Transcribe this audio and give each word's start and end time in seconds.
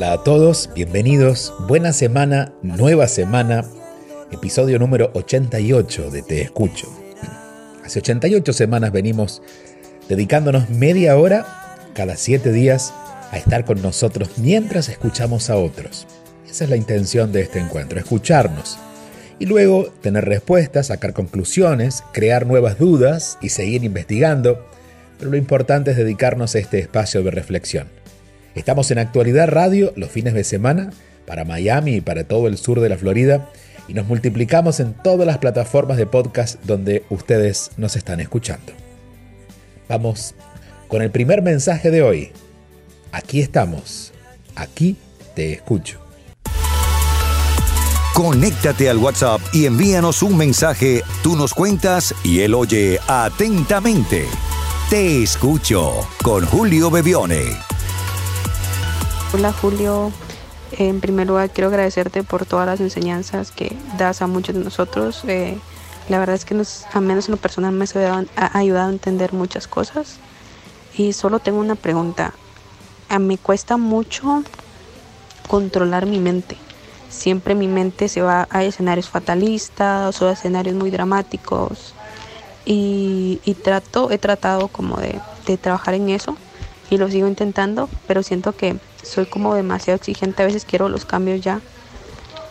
Hola 0.00 0.12
a 0.12 0.24
todos, 0.24 0.70
bienvenidos. 0.74 1.52
Buena 1.68 1.92
semana, 1.92 2.54
nueva 2.62 3.06
semana. 3.06 3.66
Episodio 4.32 4.78
número 4.78 5.10
88 5.12 6.10
de 6.10 6.22
Te 6.22 6.40
Escucho. 6.40 6.88
Hace 7.84 7.98
88 7.98 8.54
semanas 8.54 8.92
venimos 8.92 9.42
dedicándonos 10.08 10.70
media 10.70 11.18
hora 11.18 11.44
cada 11.92 12.16
7 12.16 12.50
días 12.50 12.94
a 13.30 13.36
estar 13.36 13.66
con 13.66 13.82
nosotros 13.82 14.38
mientras 14.38 14.88
escuchamos 14.88 15.50
a 15.50 15.56
otros. 15.56 16.06
Esa 16.48 16.64
es 16.64 16.70
la 16.70 16.76
intención 16.76 17.30
de 17.30 17.42
este 17.42 17.58
encuentro, 17.58 17.98
escucharnos. 17.98 18.78
Y 19.38 19.44
luego 19.44 19.92
tener 20.00 20.24
respuestas, 20.24 20.86
sacar 20.86 21.12
conclusiones, 21.12 22.04
crear 22.14 22.46
nuevas 22.46 22.78
dudas 22.78 23.36
y 23.42 23.50
seguir 23.50 23.84
investigando. 23.84 24.64
Pero 25.18 25.30
lo 25.30 25.36
importante 25.36 25.90
es 25.90 25.98
dedicarnos 25.98 26.54
a 26.54 26.58
este 26.58 26.78
espacio 26.78 27.22
de 27.22 27.32
reflexión. 27.32 27.99
Estamos 28.54 28.90
en 28.90 28.98
Actualidad 28.98 29.48
Radio 29.48 29.92
los 29.96 30.10
fines 30.10 30.34
de 30.34 30.44
semana 30.44 30.90
para 31.26 31.44
Miami 31.44 31.96
y 31.96 32.00
para 32.00 32.24
todo 32.24 32.48
el 32.48 32.58
sur 32.58 32.80
de 32.80 32.88
la 32.88 32.96
Florida 32.96 33.48
y 33.86 33.94
nos 33.94 34.06
multiplicamos 34.06 34.80
en 34.80 34.92
todas 34.92 35.26
las 35.26 35.38
plataformas 35.38 35.96
de 35.96 36.06
podcast 36.06 36.62
donde 36.64 37.04
ustedes 37.10 37.70
nos 37.76 37.96
están 37.96 38.20
escuchando. 38.20 38.72
Vamos 39.88 40.34
con 40.88 41.02
el 41.02 41.10
primer 41.10 41.42
mensaje 41.42 41.90
de 41.90 42.02
hoy. 42.02 42.32
Aquí 43.12 43.40
estamos. 43.40 44.12
Aquí 44.56 44.96
te 45.34 45.52
escucho. 45.52 46.00
Conéctate 48.14 48.90
al 48.90 48.98
WhatsApp 48.98 49.40
y 49.52 49.66
envíanos 49.66 50.22
un 50.22 50.36
mensaje. 50.36 51.02
Tú 51.22 51.36
nos 51.36 51.54
cuentas 51.54 52.14
y 52.24 52.40
él 52.40 52.54
oye 52.54 52.98
atentamente. 53.06 54.26
Te 54.90 55.22
escucho 55.22 56.06
con 56.22 56.44
Julio 56.46 56.90
Bebione. 56.90 57.69
Hola 59.32 59.52
Julio, 59.52 60.10
en 60.72 61.00
primer 61.00 61.28
lugar 61.28 61.50
quiero 61.50 61.68
agradecerte 61.68 62.24
por 62.24 62.46
todas 62.46 62.66
las 62.66 62.80
enseñanzas 62.80 63.52
que 63.52 63.76
das 63.96 64.22
a 64.22 64.26
muchos 64.26 64.56
de 64.56 64.64
nosotros. 64.64 65.22
Eh, 65.28 65.56
la 66.08 66.18
verdad 66.18 66.34
es 66.34 66.44
que 66.44 66.56
nos, 66.56 66.84
a 66.92 67.00
menos 67.00 67.28
en 67.28 67.32
lo 67.32 67.36
personal 67.36 67.72
me 67.72 67.84
ha 67.94 68.58
ayudado 68.58 68.88
a 68.88 68.92
entender 68.92 69.32
muchas 69.32 69.68
cosas. 69.68 70.16
Y 70.96 71.12
solo 71.12 71.38
tengo 71.38 71.60
una 71.60 71.76
pregunta. 71.76 72.34
A 73.08 73.20
mí 73.20 73.38
cuesta 73.38 73.76
mucho 73.76 74.42
controlar 75.46 76.06
mi 76.06 76.18
mente. 76.18 76.56
Siempre 77.08 77.54
mi 77.54 77.68
mente 77.68 78.08
se 78.08 78.22
va 78.22 78.48
a 78.50 78.64
escenarios 78.64 79.08
fatalistas 79.08 80.20
o 80.20 80.28
a 80.28 80.32
escenarios 80.32 80.74
muy 80.74 80.90
dramáticos. 80.90 81.94
Y, 82.66 83.38
trato, 83.62 84.10
he 84.10 84.18
tratado 84.18 84.66
como 84.66 84.96
de, 84.96 85.20
de 85.46 85.56
trabajar 85.56 85.94
en 85.94 86.08
eso 86.10 86.36
y 86.90 86.96
lo 86.98 87.08
sigo 87.08 87.28
intentando, 87.28 87.88
pero 88.08 88.24
siento 88.24 88.56
que 88.56 88.76
soy 89.02 89.26
como 89.26 89.54
demasiado 89.54 89.96
exigente, 89.96 90.42
a 90.42 90.46
veces 90.46 90.64
quiero 90.64 90.88
los 90.88 91.04
cambios 91.04 91.40
ya. 91.40 91.60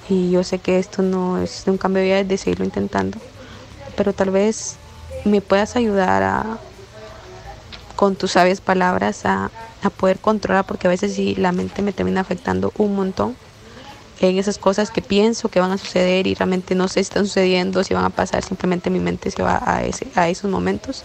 Y 0.10 0.32
yo 0.32 0.44
sé 0.44 0.60
que 0.60 0.80
esto 0.80 1.02
no 1.02 1.38
es 1.38 1.64
un 1.68 1.78
cambio 1.78 2.04
ya 2.04 2.24
de 2.24 2.38
seguirlo 2.38 2.66
intentando, 2.66 3.20
pero 3.96 4.14
tal 4.14 4.32
vez 4.32 4.76
me 5.26 5.42
puedas 5.42 5.76
ayudar 5.76 6.24
a 6.24 6.58
con 7.96 8.16
tus 8.16 8.32
sabias 8.32 8.62
palabras 8.62 9.26
a, 9.26 9.52
a 9.84 9.90
poder 9.90 10.20
controlar, 10.20 10.66
porque 10.66 10.88
a 10.88 10.90
veces 10.90 11.14
sí 11.14 11.36
la 11.36 11.52
mente 11.52 11.82
me 11.82 11.92
termina 11.92 12.22
afectando 12.22 12.72
un 12.78 12.96
montón 12.96 13.36
en 14.22 14.38
esas 14.38 14.58
cosas 14.58 14.92
que 14.92 15.02
pienso 15.02 15.50
que 15.50 15.60
van 15.60 15.72
a 15.72 15.78
suceder 15.78 16.28
y 16.28 16.34
realmente 16.34 16.76
no 16.76 16.88
sé 16.88 16.96
si 16.96 17.00
están 17.02 17.26
sucediendo, 17.26 17.84
si 17.84 17.94
van 17.94 18.06
a 18.06 18.10
pasar, 18.10 18.44
simplemente 18.44 18.90
mi 18.90 19.00
mente 19.00 19.32
se 19.32 19.44
va 19.44 19.62
a 19.66 20.30
esos 20.30 20.50
momentos. 20.50 21.04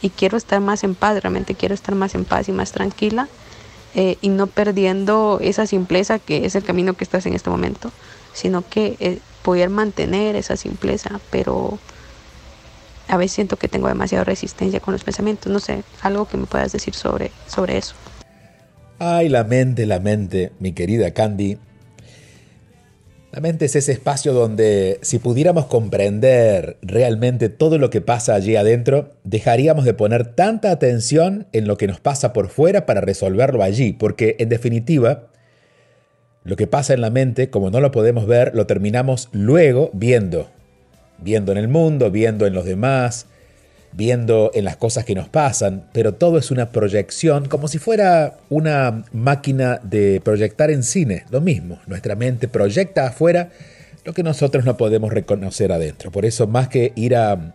Y 0.00 0.10
quiero 0.10 0.36
estar 0.36 0.60
más 0.60 0.84
en 0.84 0.94
paz, 0.94 1.20
realmente 1.22 1.54
quiero 1.54 1.74
estar 1.74 1.94
más 1.94 2.14
en 2.14 2.24
paz 2.24 2.48
y 2.48 2.52
más 2.52 2.72
tranquila 2.72 3.28
eh, 3.94 4.16
y 4.20 4.28
no 4.28 4.46
perdiendo 4.46 5.38
esa 5.40 5.66
simpleza 5.66 6.18
que 6.18 6.46
es 6.46 6.54
el 6.54 6.64
camino 6.64 6.94
que 6.94 7.04
estás 7.04 7.26
en 7.26 7.34
este 7.34 7.50
momento, 7.50 7.92
sino 8.32 8.68
que 8.68 8.96
eh, 9.00 9.18
poder 9.42 9.70
mantener 9.70 10.36
esa 10.36 10.56
simpleza, 10.56 11.20
pero 11.30 11.78
a 13.08 13.16
veces 13.16 13.32
siento 13.32 13.56
que 13.56 13.68
tengo 13.68 13.88
demasiada 13.88 14.24
resistencia 14.24 14.80
con 14.80 14.92
los 14.92 15.04
pensamientos, 15.04 15.52
no 15.52 15.60
sé, 15.60 15.84
algo 16.02 16.26
que 16.26 16.36
me 16.36 16.46
puedas 16.46 16.72
decir 16.72 16.94
sobre, 16.94 17.30
sobre 17.46 17.78
eso. 17.78 17.94
Ay, 18.98 19.28
la 19.28 19.44
mente, 19.44 19.86
la 19.86 20.00
mente, 20.00 20.52
mi 20.58 20.72
querida 20.72 21.12
Candy, 21.12 21.58
la 23.34 23.40
mente 23.40 23.64
es 23.64 23.74
ese 23.74 23.90
espacio 23.90 24.32
donde 24.32 25.00
si 25.02 25.18
pudiéramos 25.18 25.66
comprender 25.66 26.76
realmente 26.82 27.48
todo 27.48 27.78
lo 27.78 27.90
que 27.90 28.00
pasa 28.00 28.36
allí 28.36 28.54
adentro, 28.54 29.10
dejaríamos 29.24 29.84
de 29.84 29.92
poner 29.92 30.24
tanta 30.36 30.70
atención 30.70 31.48
en 31.52 31.66
lo 31.66 31.76
que 31.76 31.88
nos 31.88 31.98
pasa 31.98 32.32
por 32.32 32.48
fuera 32.48 32.86
para 32.86 33.00
resolverlo 33.00 33.64
allí, 33.64 33.92
porque 33.92 34.36
en 34.38 34.50
definitiva, 34.50 35.24
lo 36.44 36.54
que 36.54 36.68
pasa 36.68 36.94
en 36.94 37.00
la 37.00 37.10
mente, 37.10 37.50
como 37.50 37.70
no 37.70 37.80
lo 37.80 37.90
podemos 37.90 38.28
ver, 38.28 38.54
lo 38.54 38.68
terminamos 38.68 39.30
luego 39.32 39.90
viendo, 39.94 40.48
viendo 41.18 41.50
en 41.50 41.58
el 41.58 41.66
mundo, 41.66 42.12
viendo 42.12 42.46
en 42.46 42.54
los 42.54 42.64
demás, 42.64 43.26
viendo 43.96 44.50
en 44.54 44.64
las 44.64 44.76
cosas 44.76 45.04
que 45.04 45.14
nos 45.14 45.28
pasan, 45.28 45.84
pero 45.92 46.14
todo 46.14 46.38
es 46.38 46.50
una 46.50 46.70
proyección, 46.70 47.48
como 47.48 47.68
si 47.68 47.78
fuera 47.78 48.38
una 48.48 49.04
máquina 49.12 49.80
de 49.82 50.20
proyectar 50.24 50.70
en 50.70 50.82
cine, 50.82 51.24
lo 51.30 51.40
mismo, 51.40 51.80
nuestra 51.86 52.16
mente 52.16 52.48
proyecta 52.48 53.06
afuera 53.06 53.50
lo 54.04 54.12
que 54.12 54.22
nosotros 54.22 54.64
no 54.64 54.76
podemos 54.76 55.12
reconocer 55.12 55.72
adentro. 55.72 56.10
Por 56.10 56.24
eso, 56.26 56.46
más 56.46 56.68
que 56.68 56.92
ir 56.94 57.16
a, 57.16 57.54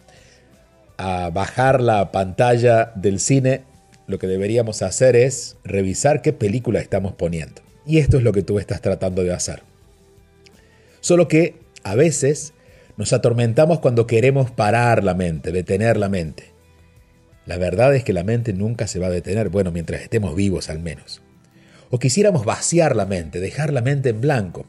bajar 1.32 1.80
la 1.80 2.12
pantalla 2.12 2.92
del 2.96 3.22
cine, 3.22 3.62
lo 4.08 4.20
que 4.20 4.28
deberíamos 4.28 4.82
hacer 4.82 5.16
es 5.16 5.56
revisar 5.64 6.22
qué 6.22 6.34
película 6.34 6.82
estamos 6.82 7.14
poniendo. 7.14 7.62
Y 7.86 8.00
esto 8.00 8.18
es 8.18 8.24
lo 8.24 8.34
que 8.34 8.42
tú 8.42 8.60
estás 8.60 8.82
tratando 8.82 9.24
de 9.24 9.32
hacer. 9.32 9.62
Solo 11.00 11.30
que 11.30 11.56
a 11.84 11.96
veces 11.96 12.52
nos 13.00 13.14
atormentamos 13.14 13.80
cuando 13.80 14.06
queremos 14.06 14.52
parar 14.52 15.06
la 15.06 15.14
mente, 15.14 15.54
detener 15.54 15.96
la 15.96 16.10
mente. 16.10 16.52
La 17.46 17.58
verdad 17.58 17.96
es 17.96 18.04
que 18.04 18.12
la 18.12 18.26
mente 18.26 18.52
nunca 18.52 18.88
se 18.88 19.00
va 19.00 19.08
a 19.08 19.10
detener, 19.10 19.48
bueno, 19.48 19.72
mientras 19.72 20.02
estemos 20.02 20.36
vivos 20.36 20.70
al 20.70 20.80
menos. 20.80 21.22
O 21.92 21.98
quisiéramos 21.98 22.44
vaciar 22.44 22.98
la 22.98 23.06
mente, 23.06 23.40
dejar 23.40 23.72
la 23.72 23.82
mente 23.82 24.10
en 24.10 24.20
blanco. 24.20 24.66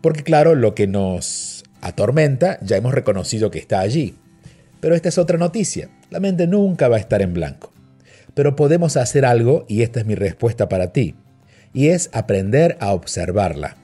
Porque 0.00 0.24
claro, 0.24 0.56
lo 0.56 0.74
que 0.74 0.88
nos 0.88 1.62
atormenta 1.80 2.58
ya 2.60 2.76
hemos 2.76 2.92
reconocido 2.92 3.52
que 3.52 3.60
está 3.60 3.78
allí. 3.78 4.16
Pero 4.80 4.96
esta 4.96 5.08
es 5.08 5.16
otra 5.16 5.38
noticia. 5.38 5.90
La 6.10 6.18
mente 6.18 6.48
nunca 6.48 6.88
va 6.88 6.96
a 6.96 7.00
estar 7.00 7.22
en 7.22 7.34
blanco. 7.34 7.72
Pero 8.34 8.56
podemos 8.56 8.96
hacer 8.96 9.24
algo 9.24 9.64
y 9.68 9.82
esta 9.82 10.00
es 10.00 10.06
mi 10.06 10.16
respuesta 10.16 10.68
para 10.68 10.92
ti. 10.92 11.14
Y 11.72 11.90
es 11.90 12.10
aprender 12.12 12.76
a 12.80 12.94
observarla. 12.94 13.79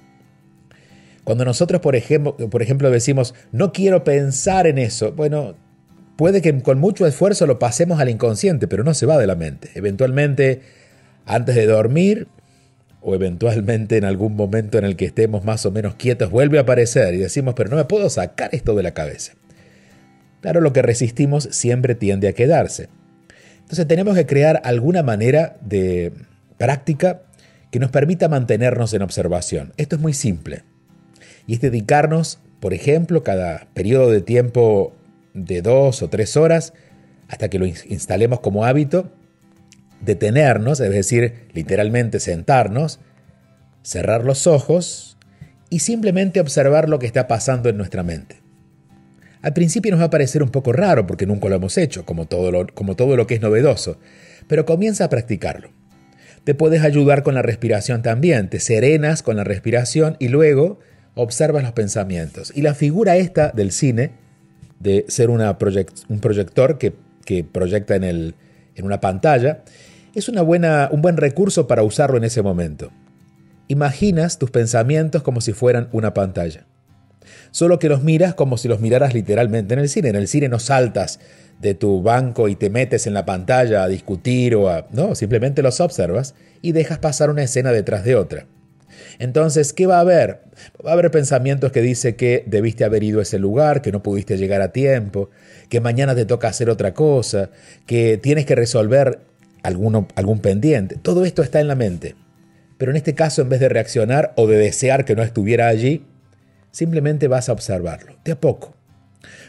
Cuando 1.27 1.45
nosotros, 1.45 1.81
por 1.81 1.97
ejemplo, 1.97 2.37
por 2.37 2.63
ejemplo, 2.63 2.89
decimos, 2.89 3.35
no 3.51 3.73
quiero 3.73 4.05
pensar 4.05 4.69
en 4.69 4.79
eso, 4.79 5.11
bueno, 5.11 5.57
puede 6.15 6.41
que 6.41 6.63
con 6.63 6.79
mucho 6.79 7.05
esfuerzo 7.05 7.49
lo 7.49 7.59
pasemos 7.59 7.99
al 7.99 8.11
inconsciente, 8.11 8.69
pero 8.69 8.85
no 8.85 8.95
se 8.95 9.07
va 9.07 9.19
de 9.19 9.27
la 9.27 9.35
mente. 9.35 9.71
Eventualmente, 9.75 10.61
antes 11.25 11.57
de 11.57 11.67
dormir, 11.67 12.29
o 13.01 13.17
eventualmente 13.17 13.97
en 13.97 14.05
algún 14.05 14.37
momento 14.37 14.79
en 14.79 14.85
el 14.85 14.95
que 14.95 15.07
estemos 15.07 15.43
más 15.43 15.67
o 15.67 15.73
menos 15.73 15.97
quietos, 15.97 16.31
vuelve 16.31 16.59
a 16.59 16.61
aparecer 16.61 17.13
y 17.15 17.19
decimos, 17.19 17.55
pero 17.57 17.71
no 17.71 17.77
me 17.77 17.87
puedo 17.87 18.09
sacar 18.09 18.51
esto 18.55 18.77
de 18.77 18.85
la 18.85 18.95
cabeza. 18.95 19.33
Claro, 20.43 20.61
lo 20.61 20.73
que 20.73 20.83
resistimos 20.83 21.49
siempre 21.51 21.97
tiende 21.97 22.29
a 22.29 22.35
quedarse. 22.35 22.89
Entonces 23.63 23.89
tenemos 23.89 24.15
que 24.15 24.27
crear 24.27 24.61
alguna 24.63 25.03
manera 25.03 25.57
de 25.61 26.13
práctica 26.57 27.23
que 27.73 27.81
nos 27.81 27.91
permita 27.91 28.29
mantenernos 28.29 28.95
en 28.95 29.03
observación. 29.03 29.73
Esto 29.77 29.97
es 29.97 30.03
muy 30.03 30.13
simple 30.13 30.63
y 31.47 31.55
es 31.55 31.61
dedicarnos, 31.61 32.39
por 32.61 32.75
ejemplo, 32.75 33.23
cada 33.23 33.69
periodo 33.75 34.11
de 34.11 34.21
tiempo 34.21 34.95
de 35.35 35.63
dos 35.63 36.03
o 36.03 36.09
tres 36.09 36.37
horas, 36.37 36.73
hasta 37.29 37.49
que 37.49 37.59
lo 37.59 37.67
instalemos 37.67 38.41
como 38.41 38.65
hábito, 38.65 39.11
detenernos, 40.01 40.81
es 40.81 40.91
decir, 40.91 41.49
literalmente 41.53 42.21
sentarnos, 42.21 43.01
cerrar 43.83 44.25
los 44.25 44.47
ojos 44.47 45.17
y 45.71 45.81
simplemente 45.81 46.41
observar 46.41 46.89
lo 46.89 46.99
que 46.99 47.07
está 47.07 47.29
pasando 47.29 47.69
en 47.69 47.77
nuestra 47.77 48.03
mente. 48.03 48.43
Al 49.43 49.53
principio 49.53 49.93
nos 49.93 50.01
va 50.01 50.07
a 50.07 50.11
parecer 50.11 50.43
un 50.43 50.49
poco 50.49 50.73
raro 50.73 51.07
porque 51.07 51.27
nunca 51.27 51.49
lo 51.49 51.57
hemos 51.57 51.79
hecho, 51.79 52.05
como 52.05 52.27
todo 52.27 52.51
lo, 52.51 52.67
como 52.67 52.97
todo 52.97 53.17
lo 53.17 53.27
que 53.27 53.35
es 53.35 53.41
novedoso, 53.41 53.99
pero 54.49 54.65
comienza 54.65 55.05
a 55.05 55.09
practicarlo. 55.09 55.71
Te 56.45 56.55
puedes 56.55 56.83
ayudar 56.83 57.23
con 57.23 57.35
la 57.35 57.43
respiración 57.43 58.03
también, 58.03 58.49
te 58.49 58.61
serenas 58.61 59.23
con 59.23 59.37
la 59.37 59.45
respiración 59.45 60.17
y 60.19 60.29
luego 60.29 60.79
observas 61.17 61.65
los 61.65 61.73
pensamientos. 61.73 62.53
Y 62.55 62.63
la 62.63 62.75
figura 62.75 63.17
esta 63.17 63.51
del 63.51 63.73
cine, 63.73 64.13
de 64.79 65.05
ser 65.09 65.31
un 65.31 65.41
proyector 66.21 66.79
que, 66.79 66.95
proyecta 67.45 67.97
en, 67.97 68.05
el, 68.05 68.35
en, 68.77 68.85
una 68.85 69.01
pantalla, 69.01 69.65
es 70.15 70.29
un 70.29 70.37
buen 70.47 71.17
recurso 71.17 71.67
para 71.67 71.83
usarlo 71.83 72.19
en 72.19 72.25
ese 72.25 72.43
momento. 72.43 72.93
Imaginas 73.67 74.39
tus 74.39 74.51
pensamientos 74.51 75.23
como 75.23 75.41
si 75.41 75.53
fueran 75.53 75.89
una 75.91 76.15
pantalla. 76.15 76.67
Solo 77.51 77.79
que 77.79 77.89
los 77.89 78.05
miras 78.05 78.35
como 78.35 78.59
si 78.59 78.69
los 78.69 78.81
miraras 78.81 79.15
literalmente 79.15 79.75
en 79.75 79.81
el 79.81 79.89
cine. 79.89 80.11
En 80.11 80.17
el 80.17 80.29
cine 80.29 80.49
no 80.49 80.59
saltas 80.59 81.19
de 81.61 81.75
tu 81.75 82.03
banco 82.03 82.49
y 82.49 82.57
te 82.57 82.69
metes 82.69 83.07
en 83.07 83.15
la 83.15 83.25
pantalla 83.25 83.83
a 83.83 83.89
discutir 83.89 84.55
o 84.55 84.69
a... 84.69 84.87
No, 84.93 85.15
simplemente 85.15 85.63
los 85.63 85.81
observas 85.81 86.35
y 86.61 86.73
dejas 86.73 86.99
pasar 86.99 87.31
una 87.31 87.43
escena 87.43 87.73
detrás 87.73 88.05
de 88.05 88.15
otra. 88.15 88.47
Entonces, 89.19 89.73
¿qué 89.73 89.87
va 89.87 89.97
a 89.97 90.01
haber? 90.01 90.43
Va 90.85 90.91
a 90.91 90.93
haber 90.95 91.11
pensamientos 91.11 91.73
que 91.73 91.83
dice 91.83 92.17
que 92.17 92.45
debiste 92.47 92.85
haber 92.85 93.03
ido 93.03 93.21
a 93.21 93.23
ese 93.23 93.39
lugar, 93.39 93.83
que 93.83 93.93
no 93.93 94.03
pudiste 94.03 94.37
llegar 94.37 94.63
a 94.63 94.73
tiempo, 94.73 95.31
que 95.69 95.81
mañana 95.81 96.15
te 96.15 96.25
toca 96.25 96.49
hacer 96.49 96.71
otra 96.71 96.95
cosa, 96.95 97.51
que 97.87 98.19
tienes 98.19 98.47
que 98.47 98.55
resolver 98.55 99.21
algún 99.63 100.39
pendiente. 100.41 100.97
Todo 100.97 101.25
esto 101.25 101.43
está 101.43 101.61
en 101.61 101.69
la 101.69 101.75
mente. 101.75 102.15
Pero 102.79 102.91
en 102.91 102.97
este 102.97 103.15
caso, 103.15 103.43
en 103.43 103.49
vez 103.49 103.61
de 103.61 103.69
reaccionar 103.69 104.33
o 104.37 104.47
de 104.47 104.59
desear 104.59 105.05
que 105.05 105.17
no 105.17 105.23
estuviera 105.23 105.69
allí, 105.69 106.05
simplemente 106.71 107.27
vas 107.27 107.49
a 107.49 107.53
observarlo, 107.53 108.17
de 108.25 108.33
a 108.33 108.41
poco. 108.41 108.75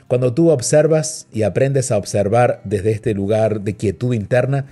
Cuando 0.08 0.34
tú 0.34 0.50
observas 0.50 1.28
y 1.34 1.44
aprendes 1.44 1.92
a 1.92 1.98
observar 1.98 2.62
desde 2.64 2.92
este 2.92 3.14
lugar 3.14 3.62
de 3.62 3.76
quietud 3.76 4.14
interna, 4.14 4.66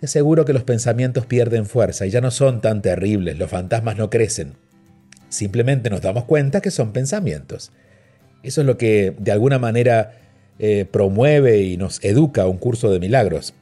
te 0.00 0.06
aseguro 0.06 0.44
que 0.44 0.52
los 0.52 0.64
pensamientos 0.64 1.26
pierden 1.26 1.66
fuerza 1.66 2.06
y 2.06 2.10
ya 2.10 2.20
no 2.20 2.30
son 2.30 2.60
tan 2.60 2.82
terribles, 2.82 3.38
los 3.38 3.50
fantasmas 3.50 3.96
no 3.96 4.10
crecen. 4.10 4.54
Simplemente 5.28 5.90
nos 5.90 6.00
damos 6.02 6.24
cuenta 6.24 6.60
que 6.60 6.70
son 6.70 6.92
pensamientos. 6.92 7.72
Eso 8.42 8.60
es 8.60 8.66
lo 8.66 8.78
que 8.78 9.14
de 9.18 9.32
alguna 9.32 9.58
manera 9.58 10.12
eh, 10.58 10.86
promueve 10.90 11.62
y 11.62 11.76
nos 11.76 12.02
educa 12.04 12.46
un 12.46 12.58
curso 12.58 12.90
de 12.90 13.00
milagros. 13.00 13.54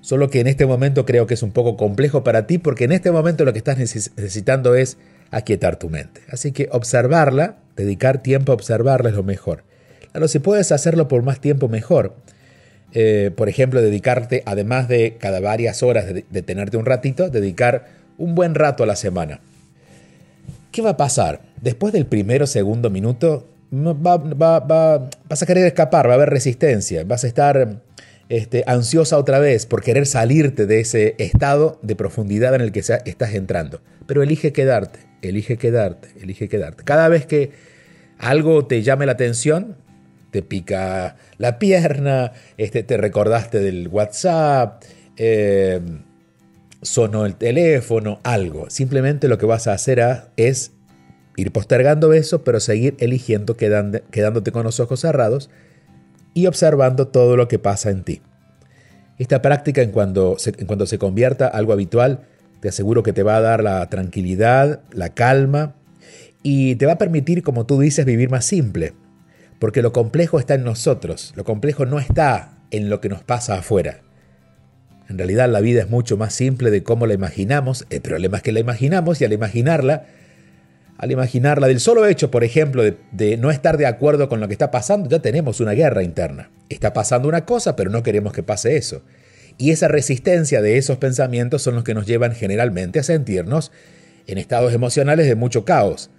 Solo 0.00 0.30
que 0.30 0.38
en 0.38 0.46
este 0.46 0.66
momento 0.66 1.04
creo 1.04 1.26
que 1.26 1.34
es 1.34 1.42
un 1.42 1.50
poco 1.50 1.76
complejo 1.76 2.22
para 2.22 2.46
ti 2.46 2.58
porque 2.58 2.84
en 2.84 2.92
este 2.92 3.10
momento 3.10 3.44
lo 3.44 3.52
que 3.52 3.58
estás 3.58 3.76
necesitando 3.76 4.76
es 4.76 4.98
aquietar 5.32 5.76
tu 5.78 5.90
mente. 5.90 6.20
Así 6.30 6.52
que 6.52 6.68
observarla, 6.70 7.58
dedicar 7.74 8.22
tiempo 8.22 8.52
a 8.52 8.54
observarla 8.54 9.10
es 9.10 9.16
lo 9.16 9.24
mejor. 9.24 9.64
Claro, 10.12 10.28
si 10.28 10.38
puedes 10.38 10.70
hacerlo 10.70 11.08
por 11.08 11.22
más 11.22 11.40
tiempo, 11.40 11.68
mejor. 11.68 12.14
Eh, 12.98 13.30
por 13.36 13.50
ejemplo, 13.50 13.82
dedicarte, 13.82 14.42
además 14.46 14.88
de 14.88 15.18
cada 15.20 15.38
varias 15.38 15.82
horas 15.82 16.06
de, 16.06 16.22
tenerte 16.42 16.78
un 16.78 16.86
ratito, 16.86 17.28
dedicar 17.28 17.88
un 18.16 18.34
buen 18.34 18.54
rato 18.54 18.84
a 18.84 18.86
la 18.86 18.96
semana. 18.96 19.40
¿Qué 20.72 20.80
va 20.80 20.90
a 20.90 20.96
pasar? 20.96 21.42
Después 21.60 21.92
del 21.92 22.06
primero 22.06 22.46
segundo 22.46 22.88
minuto, 22.88 23.48
vas 23.70 25.42
a 25.42 25.46
querer 25.46 25.66
escapar, 25.66 26.08
va 26.08 26.12
a 26.12 26.14
haber 26.14 26.30
resistencia, 26.30 27.04
vas 27.04 27.24
a 27.24 27.26
estar 27.26 27.82
este, 28.30 28.64
ansiosa 28.66 29.18
otra 29.18 29.40
vez 29.40 29.66
por 29.66 29.82
querer 29.82 30.06
salirte 30.06 30.64
de 30.64 30.80
ese 30.80 31.16
estado 31.18 31.78
de 31.82 31.96
profundidad 31.96 32.54
en 32.54 32.62
el 32.62 32.72
que 32.72 32.80
estás 32.80 33.34
entrando. 33.34 33.82
Pero 34.06 34.22
elige 34.22 34.54
quedarte, 34.54 35.00
elige 35.20 35.58
quedarte, 35.58 36.08
elige 36.18 36.48
quedarte. 36.48 36.82
Cada 36.82 37.08
vez 37.08 37.26
que 37.26 37.50
algo 38.16 38.64
te 38.64 38.82
llame 38.82 39.04
la 39.04 39.12
atención, 39.12 39.76
te 40.30 40.42
pica 40.42 41.16
la 41.38 41.58
pierna, 41.58 42.32
este, 42.56 42.82
te 42.82 42.96
recordaste 42.96 43.60
del 43.60 43.88
WhatsApp, 43.88 44.82
eh, 45.16 45.80
sonó 46.82 47.26
el 47.26 47.36
teléfono, 47.36 48.20
algo. 48.22 48.70
Simplemente 48.70 49.28
lo 49.28 49.38
que 49.38 49.46
vas 49.46 49.66
a 49.66 49.72
hacer 49.72 50.02
es 50.36 50.72
ir 51.36 51.52
postergando 51.52 52.12
eso, 52.12 52.44
pero 52.44 52.60
seguir 52.60 52.96
eligiendo 52.98 53.56
quedándote 53.56 54.52
con 54.52 54.64
los 54.64 54.80
ojos 54.80 55.00
cerrados 55.00 55.50
y 56.34 56.46
observando 56.46 57.08
todo 57.08 57.36
lo 57.36 57.48
que 57.48 57.58
pasa 57.58 57.90
en 57.90 58.04
ti. 58.04 58.22
Esta 59.18 59.40
práctica 59.40 59.80
en 59.80 59.92
cuando, 59.92 60.36
se, 60.38 60.52
en 60.58 60.86
se 60.86 60.98
convierta 60.98 61.46
algo 61.46 61.72
habitual, 61.72 62.26
te 62.60 62.68
aseguro 62.68 63.02
que 63.02 63.12
te 63.12 63.22
va 63.22 63.36
a 63.36 63.40
dar 63.40 63.62
la 63.62 63.88
tranquilidad, 63.88 64.80
la 64.92 65.10
calma 65.10 65.74
y 66.42 66.76
te 66.76 66.86
va 66.86 66.92
a 66.92 66.98
permitir, 66.98 67.42
como 67.42 67.64
tú 67.66 67.80
dices, 67.80 68.04
vivir 68.04 68.30
más 68.30 68.44
simple. 68.44 68.92
Porque 69.58 69.82
lo 69.82 69.92
complejo 69.92 70.38
está 70.38 70.54
en 70.54 70.64
nosotros, 70.64 71.32
lo 71.36 71.44
complejo 71.44 71.86
no 71.86 71.98
está 71.98 72.58
en 72.70 72.90
lo 72.90 73.00
que 73.00 73.08
nos 73.08 73.22
pasa 73.22 73.58
afuera. 73.58 74.00
En 75.08 75.18
realidad 75.18 75.48
la 75.48 75.60
vida 75.60 75.82
es 75.82 75.90
mucho 75.90 76.16
más 76.16 76.34
simple 76.34 76.70
de 76.70 76.82
cómo 76.82 77.06
la 77.06 77.14
imaginamos, 77.14 77.86
el 77.90 78.00
problema 78.00 78.38
es 78.38 78.42
que 78.42 78.52
la 78.52 78.60
imaginamos 78.60 79.20
y 79.20 79.24
al 79.24 79.32
imaginarla, 79.32 80.06
al 80.98 81.12
imaginarla 81.12 81.68
del 81.68 81.80
solo 81.80 82.06
hecho, 82.06 82.30
por 82.30 82.42
ejemplo, 82.42 82.82
de, 82.82 83.36
no 83.36 83.50
estar 83.50 83.76
de 83.76 83.86
acuerdo 83.86 84.28
con 84.28 84.40
lo 84.40 84.48
que 84.48 84.54
está 84.54 84.70
pasando, 84.70 85.08
ya 85.08 85.20
tenemos 85.20 85.60
una 85.60 85.72
guerra 85.72 86.02
interna. 86.02 86.50
Está 86.68 86.92
pasando 86.92 87.28
una 87.28 87.44
cosa, 87.44 87.76
pero 87.76 87.90
no 87.90 88.02
queremos 88.02 88.32
que 88.32 88.42
pase 88.42 88.76
eso. 88.76 89.02
Y 89.58 89.70
esa 89.70 89.88
resistencia 89.88 90.60
de 90.60 90.76
esos 90.76 90.98
pensamientos 90.98 91.62
son 91.62 91.76
los 91.76 91.84
que 91.84 91.94
nos 91.94 92.06
llevan 92.06 92.32
generalmente 92.32 92.98
a 92.98 93.02
sentirnos 93.02 93.72
en 94.26 94.38
estados 94.38 94.72
emocionales 94.74 95.26
de 95.26 95.34
mucho 95.34 95.64
caos. 95.64 96.10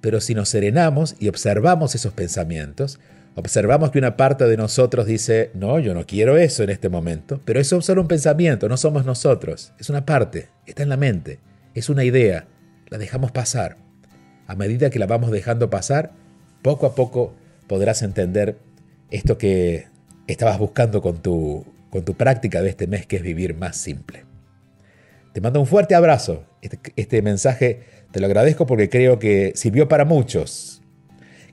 Pero 0.00 0.20
si 0.20 0.34
nos 0.34 0.48
serenamos 0.48 1.16
y 1.18 1.28
observamos 1.28 1.94
esos 1.94 2.12
pensamientos, 2.12 3.00
observamos 3.34 3.90
que 3.90 3.98
una 3.98 4.16
parte 4.16 4.46
de 4.46 4.56
nosotros 4.56 5.06
dice, 5.06 5.50
no, 5.54 5.78
yo 5.78 5.94
no 5.94 6.06
quiero 6.06 6.36
eso 6.36 6.62
en 6.62 6.70
este 6.70 6.88
momento, 6.88 7.40
pero 7.44 7.60
eso 7.60 7.78
es 7.78 7.84
solo 7.84 8.02
un 8.02 8.08
pensamiento, 8.08 8.68
no 8.68 8.76
somos 8.76 9.04
nosotros, 9.04 9.72
es 9.78 9.90
una 9.90 10.04
parte, 10.04 10.48
está 10.66 10.82
en 10.82 10.88
la 10.88 10.96
mente, 10.96 11.38
es 11.74 11.88
una 11.88 12.04
idea, 12.04 12.46
la 12.88 12.98
dejamos 12.98 13.30
pasar. 13.30 13.76
A 14.46 14.56
medida 14.56 14.90
que 14.90 14.98
la 14.98 15.06
vamos 15.06 15.30
dejando 15.30 15.70
pasar, 15.70 16.12
poco 16.62 16.86
a 16.86 16.94
poco 16.94 17.34
podrás 17.66 18.02
entender 18.02 18.58
esto 19.10 19.38
que 19.38 19.86
estabas 20.26 20.58
buscando 20.58 21.00
con 21.02 21.22
tu, 21.22 21.64
con 21.90 22.04
tu 22.04 22.14
práctica 22.14 22.62
de 22.62 22.70
este 22.70 22.86
mes, 22.86 23.06
que 23.06 23.16
es 23.16 23.22
vivir 23.22 23.54
más 23.54 23.76
simple. 23.76 24.27
Te 25.38 25.42
mando 25.42 25.60
un 25.60 25.68
fuerte 25.68 25.94
abrazo. 25.94 26.42
Este, 26.62 26.80
este 26.96 27.22
mensaje 27.22 27.82
te 28.10 28.18
lo 28.18 28.26
agradezco 28.26 28.66
porque 28.66 28.88
creo 28.88 29.20
que 29.20 29.52
sirvió 29.54 29.86
para 29.86 30.04
muchos 30.04 30.82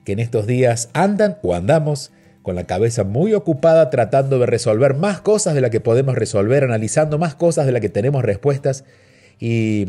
que 0.03 0.13
en 0.13 0.17
estos 0.17 0.47
días 0.47 0.89
andan 0.93 1.37
o 1.43 1.53
andamos 1.53 2.11
con 2.41 2.55
la 2.55 2.63
cabeza 2.63 3.03
muy 3.03 3.35
ocupada 3.35 3.91
tratando 3.91 4.39
de 4.39 4.47
resolver 4.47 4.95
más 4.95 5.21
cosas 5.21 5.53
de 5.53 5.61
las 5.61 5.69
que 5.69 5.81
podemos 5.81 6.15
resolver, 6.15 6.63
analizando 6.63 7.19
más 7.19 7.35
cosas 7.35 7.67
de 7.67 7.73
las 7.73 7.81
que 7.81 7.89
tenemos 7.89 8.23
respuestas 8.23 8.85
y 9.39 9.85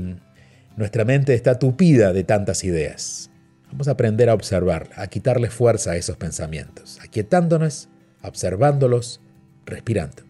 nuestra 0.77 1.07
mente 1.07 1.33
está 1.33 1.59
tupida 1.59 2.13
de 2.13 2.23
tantas 2.23 2.65
ideas. 2.65 3.31
Vamos 3.73 3.89
a 3.89 3.93
aprender 3.93 4.29
a 4.29 4.35
observar, 4.35 4.91
a 4.95 5.07
quitarle 5.07 5.49
fuerza 5.49 5.93
a 5.93 5.97
esos 5.97 6.19
pensamientos, 6.19 6.99
aquietándonos, 7.03 7.89
observándolos, 8.21 9.23
respirando. 9.65 10.26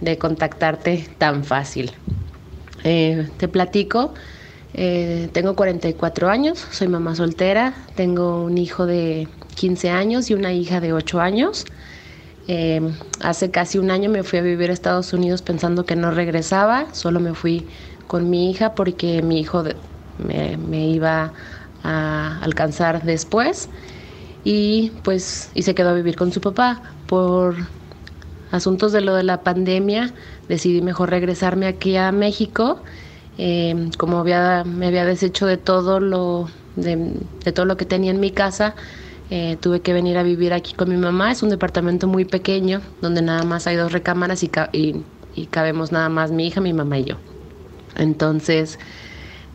de 0.00 0.16
contactarte 0.16 1.08
tan 1.18 1.42
fácil. 1.42 1.90
Eh, 2.84 3.30
te 3.36 3.48
platico, 3.48 4.14
tengo 4.72 5.56
44 5.56 6.28
años, 6.28 6.64
soy 6.70 6.86
mamá 6.86 7.16
soltera, 7.16 7.74
tengo 7.96 8.44
un 8.44 8.58
hijo 8.58 8.86
de 8.86 9.26
15 9.56 9.90
años 9.90 10.30
y 10.30 10.34
una 10.34 10.52
hija 10.52 10.78
de 10.78 10.92
8 10.92 11.20
años. 11.20 11.64
Eh, 12.48 12.80
hace 13.20 13.50
casi 13.50 13.78
un 13.78 13.90
año 13.90 14.08
me 14.08 14.22
fui 14.22 14.38
a 14.38 14.42
vivir 14.42 14.70
a 14.70 14.72
Estados 14.72 15.12
Unidos 15.12 15.42
pensando 15.42 15.84
que 15.84 15.96
no 15.96 16.12
regresaba, 16.12 16.86
solo 16.92 17.18
me 17.18 17.34
fui 17.34 17.66
con 18.06 18.30
mi 18.30 18.50
hija 18.50 18.74
porque 18.74 19.22
mi 19.22 19.40
hijo 19.40 19.64
me, 20.18 20.86
iba 20.88 21.32
a 21.82 22.38
alcanzar 22.42 23.02
después 23.02 23.68
y 24.44 24.92
pues 25.02 25.50
y 25.54 25.62
se 25.62 25.74
quedó 25.74 25.90
a 25.90 25.94
vivir 25.94 26.16
con 26.16 26.32
su 26.32 26.40
papá. 26.40 26.82
Por 27.06 27.56
asuntos 28.52 28.92
de 28.92 29.00
lo 29.00 29.14
de 29.14 29.24
la 29.24 29.42
pandemia 29.42 30.12
decidí 30.48 30.82
mejor 30.82 31.10
regresarme 31.10 31.66
aquí 31.66 31.96
a 31.96 32.12
México. 32.12 32.80
Eh, 33.38 33.90
como 33.98 34.18
había, 34.18 34.64
me 34.64 34.86
había 34.86 35.04
deshecho 35.04 35.46
de 35.46 35.56
todo 35.56 36.00
lo 36.00 36.48
de, 36.76 37.12
todo 37.52 37.66
lo 37.66 37.76
que 37.76 37.84
tenía 37.84 38.10
en 38.10 38.20
mi 38.20 38.30
casa 38.30 38.74
eh, 39.30 39.56
tuve 39.60 39.80
que 39.80 39.92
venir 39.92 40.18
a 40.18 40.22
vivir 40.22 40.52
aquí 40.52 40.74
con 40.74 40.88
mi 40.88 40.96
mamá 40.96 41.32
es 41.32 41.42
un 41.42 41.50
departamento 41.50 42.06
muy 42.06 42.24
pequeño 42.24 42.80
donde 43.00 43.22
nada 43.22 43.42
más 43.44 43.66
hay 43.66 43.76
dos 43.76 43.92
recámaras 43.92 44.42
y, 44.42 44.50
y, 44.72 45.02
y 45.34 45.46
cabemos 45.46 45.92
nada 45.92 46.08
más 46.08 46.30
mi 46.30 46.46
hija 46.46 46.60
mi 46.60 46.72
mamá 46.72 46.98
y 46.98 47.04
yo 47.04 47.16
entonces 47.96 48.78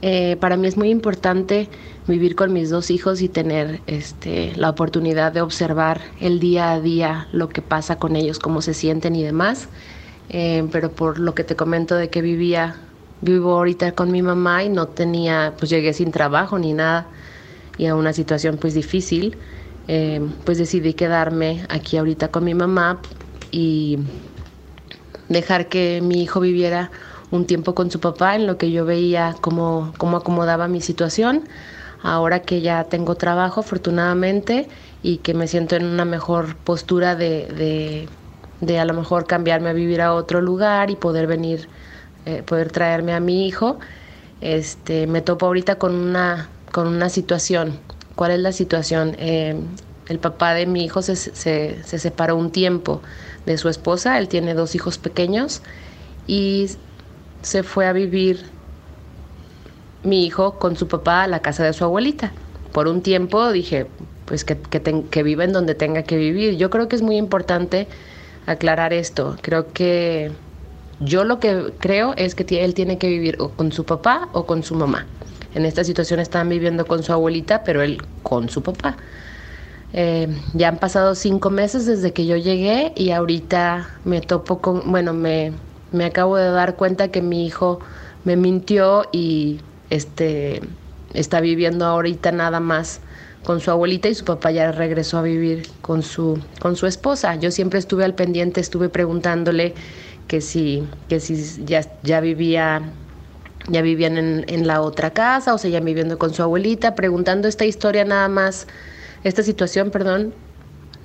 eh, 0.02 0.36
para 0.40 0.58
mí 0.58 0.68
es 0.68 0.78
muy 0.78 0.90
importante 0.90 1.70
vivir 2.08 2.36
con 2.36 2.52
mis 2.54 2.70
dos 2.70 2.90
hijos 2.90 3.22
y 3.22 3.30
tener 3.30 3.82
este, 3.86 4.54
la 4.56 4.70
oportunidad 4.70 5.32
de 5.32 5.42
observar 5.42 6.02
el 6.20 6.40
día 6.40 6.72
a 6.72 6.82
día 6.82 7.28
lo 7.32 7.50
que 7.50 7.62
pasa 7.62 7.98
con 7.98 8.16
ellos, 8.16 8.40
cómo 8.40 8.62
se 8.62 8.74
sienten 8.74 9.16
y 9.16 9.24
demás. 9.24 9.70
Eh, 10.30 10.68
pero 10.72 10.92
por 10.92 11.20
lo 11.20 11.36
que 11.36 11.44
te 11.44 11.56
comento 11.56 11.96
de 11.96 12.10
que 12.10 12.22
vivía, 12.22 12.78
vivo 13.22 13.54
ahorita 13.54 13.92
con 13.94 14.12
mi 14.12 14.22
mamá 14.22 14.64
y 14.64 14.70
no 14.70 14.88
tenía, 14.88 15.54
pues 15.58 15.70
llegué 15.70 15.94
sin 15.94 16.12
trabajo 16.12 16.58
ni 16.58 16.74
nada 16.74 17.08
y 17.78 17.86
a 17.88 17.96
una 17.96 18.14
situación 18.14 18.58
pues 18.58 18.74
difícil, 18.74 19.38
eh, 19.88 20.22
pues 20.46 20.58
decidí 20.58 20.94
quedarme 20.94 21.66
aquí 21.70 21.98
ahorita 21.98 22.30
con 22.30 22.44
mi 22.44 22.54
mamá 22.54 23.00
y 23.52 24.00
dejar 25.30 25.70
que 25.70 26.02
mi 26.02 26.22
hijo 26.22 26.40
viviera 26.40 26.92
un 27.32 27.46
tiempo 27.46 27.74
con 27.74 27.90
su 27.90 28.00
papá 28.00 28.36
en 28.36 28.46
lo 28.46 28.58
que 28.58 28.72
yo 28.72 28.86
veía 28.86 29.36
cómo, 29.42 29.94
cómo 29.98 30.18
acomodaba 30.18 30.68
mi 30.68 30.82
situación. 30.82 31.48
Ahora 32.04 32.42
que 32.42 32.62
ya 32.62 32.84
tengo 32.86 33.16
trabajo, 33.16 33.62
afortunadamente, 33.62 34.68
y 35.04 35.18
que 35.18 35.34
me 35.34 35.48
siento 35.48 35.76
en 35.76 35.86
una 35.86 36.04
mejor 36.06 36.56
postura 36.58 37.16
de, 37.16 37.48
de, 37.48 38.10
de 38.60 38.80
a 38.80 38.86
lo 38.86 38.94
mejor 38.94 39.28
cambiarme 39.28 39.70
a 39.70 39.74
vivir 39.74 40.02
a 40.02 40.14
otro 40.14 40.42
lugar 40.42 40.90
y 40.90 40.96
poder 40.96 41.28
venir, 41.28 41.70
eh, 42.26 42.44
poder 42.44 42.72
traerme 42.72 43.14
a 43.14 43.20
mi 43.20 43.48
hijo, 43.48 43.80
este, 44.42 45.08
me 45.08 45.22
topo 45.22 45.46
ahorita 45.46 45.76
con 45.78 45.96
una, 45.96 46.50
con 46.72 46.88
una 46.88 47.10
situación. 47.10 47.80
¿Cuál 48.22 48.34
es 48.34 48.40
la 48.40 48.52
situación? 48.52 49.16
Eh, 49.18 49.56
el 50.08 50.20
papá 50.20 50.54
de 50.54 50.68
mi 50.68 50.86
hijo 50.86 51.02
se, 51.02 51.16
se, 51.16 51.82
se 51.84 51.98
separó 51.98 52.36
un 52.36 52.52
tiempo 52.52 53.02
de 53.48 53.58
su 53.58 53.68
esposa, 53.68 54.20
él 54.20 54.28
tiene 54.28 54.54
dos 54.54 54.76
hijos 54.76 55.00
pequeños 55.00 55.64
y 56.28 56.68
se 57.42 57.64
fue 57.64 57.88
a 57.88 57.94
vivir 57.94 58.46
mi 60.04 60.24
hijo 60.24 60.60
con 60.60 60.76
su 60.76 60.88
papá 60.88 61.24
a 61.24 61.28
la 61.28 61.40
casa 61.40 61.64
de 61.64 61.74
su 61.74 61.84
abuelita. 61.84 62.32
Por 62.74 62.88
un 62.88 63.02
tiempo 63.02 63.52
dije, 63.52 63.88
pues 64.26 64.46
que, 64.46 64.56
que, 64.56 65.24
viva 65.24 65.44
en 65.44 65.52
donde 65.52 65.74
tenga 65.74 66.04
que 66.04 66.16
vivir. 66.16 66.58
Yo 66.58 66.70
creo 66.70 66.88
que 66.88 66.98
es 66.98 67.02
muy 67.02 67.18
importante 67.18 67.88
aclarar 68.46 68.94
esto. 68.94 69.36
Creo 69.42 69.74
que 69.74 70.32
yo 71.00 71.24
lo 71.24 71.40
que 71.40 71.74
creo 71.80 72.14
es 72.18 72.36
que 72.36 72.64
él 72.64 72.76
tiene 72.76 73.00
que 73.00 73.08
vivir 73.08 73.38
o 73.40 73.50
con 73.50 73.72
su 73.72 73.84
papá 73.84 74.30
o 74.32 74.46
con 74.46 74.62
su 74.62 74.76
mamá. 74.76 75.08
En 75.54 75.66
esta 75.66 75.84
situación 75.84 76.20
están 76.20 76.50
viviendo 76.50 76.86
con 76.86 77.04
su 77.04 77.12
abuelita, 77.12 77.64
pero 77.64 77.82
él 77.82 78.02
con 78.24 78.50
su 78.50 78.64
papá. 78.64 78.98
Eh, 79.94 80.28
ya 80.54 80.70
han 80.70 80.78
pasado 80.78 81.16
cinco 81.16 81.50
meses 81.50 81.86
desde 81.86 82.14
que 82.14 82.26
yo 82.26 82.38
llegué 82.38 82.94
y 82.96 83.12
ahorita 83.12 83.90
me 84.06 84.22
topo 84.22 84.60
con, 84.60 84.90
bueno, 84.90 85.14
me, 85.14 85.52
me 85.92 86.06
acabo 86.06 86.38
de 86.38 86.50
dar 86.50 86.78
cuenta 86.78 87.10
que 87.10 87.22
mi 87.22 87.46
hijo 87.46 87.80
me 88.24 88.38
mintió 88.38 89.06
y 89.12 89.60
este 89.90 90.62
está 91.14 91.42
viviendo 91.42 91.86
ahorita 91.86 92.32
nada 92.32 92.62
más 92.62 93.02
con 93.44 93.60
su 93.60 93.72
abuelita 93.72 94.08
y 94.08 94.16
su 94.16 94.24
papá 94.24 94.52
ya 94.52 94.72
regresó 94.72 95.18
a 95.18 95.24
vivir 95.24 95.68
con 95.82 96.04
su 96.04 96.40
con 96.60 96.76
su 96.78 96.88
esposa. 96.88 97.36
Yo 97.36 97.52
siempre 97.52 97.80
estuve 97.80 98.06
al 98.06 98.16
pendiente, 98.16 98.62
estuve 98.62 98.88
preguntándole 98.88 99.74
que 100.28 100.40
si 100.40 100.88
que 101.10 101.20
si 101.20 101.66
ya 101.66 101.82
ya 102.04 102.22
vivía 102.22 102.82
ya 103.68 103.82
vivían 103.82 104.18
en, 104.18 104.46
en 104.48 104.68
la 104.68 104.82
otra 104.82 105.12
casa 105.12 105.54
o 105.54 105.58
seguían 105.58 105.86
viviendo 105.86 106.18
con 106.18 106.34
su 106.34 106.42
abuelita, 106.42 106.96
preguntando 106.96 107.48
esta 107.48 107.66
historia 107.66 108.06
nada 108.06 108.28
más, 108.28 108.68
esta 109.24 109.44
situación, 109.44 109.92
perdón, 109.92 110.34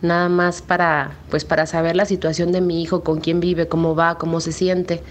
nada 0.02 0.28
más 0.28 0.62
para, 0.62 1.16
pues 1.30 1.44
para 1.44 1.66
saber 1.66 1.96
la 1.96 2.04
situación 2.04 2.52
de 2.52 2.60
mi 2.60 2.82
hijo, 2.82 3.02
con 3.02 3.20
quién 3.20 3.40
vive, 3.40 3.68
cómo 3.68 3.94
va, 3.94 4.18
cómo 4.18 4.40
se 4.40 4.52
siente. 4.52 5.02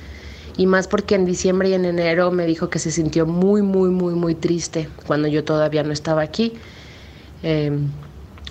Y 0.58 0.68
más 0.68 0.88
porque 0.88 1.16
en 1.16 1.25
diciembre 1.25 1.70
y 1.70 1.74
en 1.74 1.86
enero 1.86 2.32
me 2.32 2.46
dijo 2.46 2.70
que 2.70 2.80
se 2.80 2.92
sintió 2.92 3.25
muy, 3.25 3.62
muy, 3.62 3.90
muy, 3.90 4.14
muy 4.14 4.36
triste 4.36 4.88
cuando 5.06 5.28
yo 5.28 5.44
todavía 5.44 5.84
no 5.84 5.92
estaba 5.92 6.22
aquí. 6.22 6.54
Em, 7.44 7.90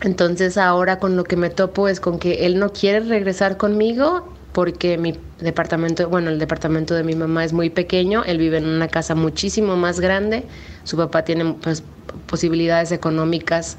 entonces 0.03 0.59
ahora 0.59 0.99
con 0.99 1.17
lo 1.17 1.25
que 1.25 1.37
me 1.37 1.51
topo 1.51 1.89
es 1.89 2.01
con 2.01 2.19
que 2.19 2.47
él 2.47 2.59
no 2.59 2.73
quiere 2.73 3.01
regresar 3.01 3.57
conmigo 3.57 4.34
porque 4.55 4.97
mi 4.97 5.19
departamento, 5.41 6.09
bueno, 6.09 6.31
el 6.31 6.39
departamento 6.39 6.95
de 6.95 7.03
mi 7.03 7.17
mamá 7.17 7.45
es 7.45 7.53
muy 7.53 7.71
pequeño, 7.71 8.23
él 8.25 8.39
vive 8.39 8.59
en 8.59 8.67
una 8.67 8.87
casa 8.87 9.17
muchísimo 9.17 9.77
más 9.77 9.99
grande, 9.99 10.45
su 10.85 10.97
papá 10.97 11.25
tiene 11.25 11.57
pues, 11.61 11.83
posibilidades 12.27 12.93
económicas 12.93 13.77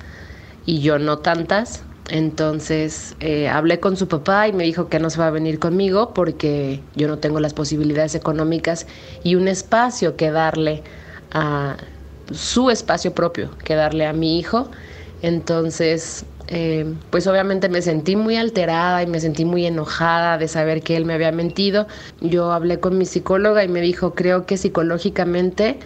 y 0.66 0.82
yo 0.82 1.00
no 1.00 1.20
tantas, 1.20 1.84
entonces 2.10 3.16
eh, 3.22 3.48
hablé 3.48 3.80
con 3.80 3.96
su 3.96 4.10
papá 4.10 4.50
y 4.50 4.54
me 4.54 4.66
dijo 4.66 4.90
que 4.90 5.00
no 5.00 5.10
se 5.10 5.18
va 5.18 5.28
a 5.28 5.32
venir 5.32 5.60
conmigo 5.60 6.14
porque 6.14 6.82
yo 6.94 7.08
no 7.08 7.20
tengo 7.20 7.40
las 7.40 7.54
posibilidades 7.54 8.14
económicas 8.14 8.86
y 9.24 9.36
un 9.36 9.48
espacio 9.48 10.18
que 10.18 10.30
darle 10.30 10.84
a 11.32 11.78
su 12.32 12.70
espacio 12.70 13.14
propio 13.14 13.58
que 13.64 13.76
darle 13.76 14.06
a 14.06 14.14
mi 14.14 14.40
hijo. 14.40 14.70
Entonces, 15.22 16.26
eh, 16.48 16.96
pues 17.10 17.28
obviamente 17.28 17.70
me 17.70 17.82
sentí 17.82 18.16
muy 18.16 18.36
alterada 18.36 19.02
y 19.04 19.08
me 19.08 19.20
sentí 19.20 19.46
muy 19.46 19.66
enojada 19.66 20.38
de 20.38 20.48
saber 20.48 20.82
que 20.84 20.96
él 20.96 21.06
me 21.06 21.14
había 21.14 21.32
mentido. 21.32 21.88
Yo 22.22 22.52
hablé 22.52 22.80
con 22.80 22.98
mi 22.98 23.06
psicóloga 23.06 23.64
y 23.64 23.68
me 23.68 23.82
dijo, 23.82 24.14
creo 24.16 24.46
que 24.46 24.58
psicológicamente 24.58 25.80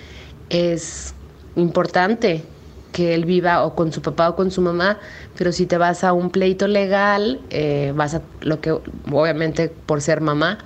es 0.49 1.15
importante 1.55 2.43
que 2.91 3.13
él 3.13 3.25
viva 3.25 3.63
o 3.63 3.75
con 3.75 3.91
su 3.91 4.01
papá 4.01 4.29
o 4.29 4.35
con 4.35 4.51
su 4.51 4.61
mamá, 4.61 4.99
pero 5.35 5.51
si 5.51 5.65
te 5.65 5.77
vas 5.77 6.03
a 6.03 6.13
un 6.13 6.31
pleito 6.31 6.67
legal, 6.67 7.45
eh, 7.49 7.93
vas 7.95 8.15
a 8.15 8.23
lo 8.41 8.61
que 8.61 8.71
obviamente 8.71 9.69
por 9.69 10.01
ser 10.01 10.21
mamá 10.21 10.57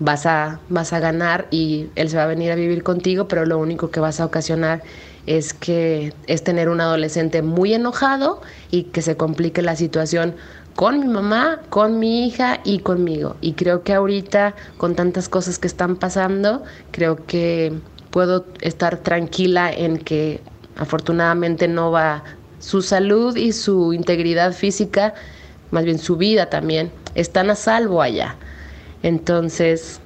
vas 0.00 0.26
a 0.26 0.60
vas 0.68 0.92
a 0.92 1.00
ganar 1.00 1.48
y 1.50 1.90
él 1.96 2.08
se 2.08 2.16
va 2.16 2.24
a 2.24 2.26
venir 2.26 2.52
a 2.52 2.54
vivir 2.54 2.82
contigo, 2.82 3.28
pero 3.28 3.46
lo 3.46 3.58
único 3.58 3.90
que 3.90 4.00
vas 4.00 4.20
a 4.20 4.24
ocasionar 4.26 4.82
es 5.28 5.52
que 5.52 6.14
es 6.26 6.42
tener 6.42 6.70
un 6.70 6.80
adolescente 6.80 7.42
muy 7.42 7.74
enojado 7.74 8.40
y 8.70 8.84
que 8.84 9.02
se 9.02 9.16
complique 9.16 9.60
la 9.60 9.76
situación 9.76 10.34
con 10.74 11.00
mi 11.00 11.06
mamá, 11.06 11.60
con 11.68 11.98
mi 11.98 12.26
hija 12.26 12.60
y 12.64 12.78
conmigo. 12.78 13.36
Y 13.42 13.52
creo 13.52 13.82
que 13.82 13.92
ahorita 13.92 14.54
con 14.78 14.94
tantas 14.94 15.28
cosas 15.28 15.58
que 15.58 15.66
están 15.66 15.96
pasando, 15.96 16.62
creo 16.92 17.26
que 17.26 17.78
puedo 18.10 18.46
estar 18.62 18.96
tranquila 18.98 19.70
en 19.70 19.98
que 19.98 20.40
afortunadamente 20.76 21.68
no 21.68 21.90
va 21.90 22.24
su 22.58 22.80
salud 22.80 23.36
y 23.36 23.52
su 23.52 23.92
integridad 23.92 24.54
física, 24.54 25.12
más 25.70 25.84
bien 25.84 25.98
su 25.98 26.16
vida 26.16 26.48
también, 26.48 26.90
están 27.14 27.50
a 27.50 27.54
salvo 27.54 28.00
allá. 28.00 28.36
Entonces, 29.02 30.00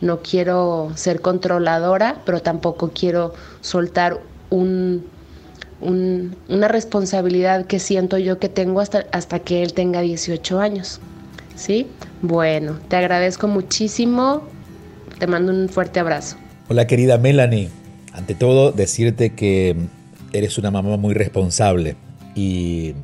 no 0.00 0.20
quiero 0.20 0.90
ser 0.96 1.20
controladora, 1.20 2.22
pero 2.26 2.42
tampoco 2.42 2.90
quiero 2.92 3.34
soltar 3.60 4.20
un, 4.54 5.04
una 6.48 6.68
responsabilidad 6.68 7.66
que 7.66 7.78
siento 7.78 8.18
yo 8.18 8.38
que 8.38 8.48
tengo 8.48 8.80
hasta, 8.80 9.06
hasta 9.12 9.38
que 9.40 9.62
él 9.62 9.74
tenga 9.74 10.00
18 10.00 10.60
años. 10.60 11.00
¿Sí? 11.56 11.86
Bueno, 12.22 12.78
te 12.88 12.96
agradezco 12.96 13.48
muchísimo. 13.48 14.42
Te 15.18 15.26
mando 15.26 15.52
un 15.52 15.68
fuerte 15.68 16.00
abrazo. 16.00 16.36
Hola 16.68 16.86
querida 16.86 17.18
Melanie. 17.18 17.68
Ante 18.12 18.34
todo, 18.34 18.72
decirte 18.72 19.34
que 19.34 19.76
eres 20.32 20.58
una 20.58 20.70
mamá 20.70 20.96
muy 20.96 21.14
responsable 21.14 21.96
y 22.34 22.94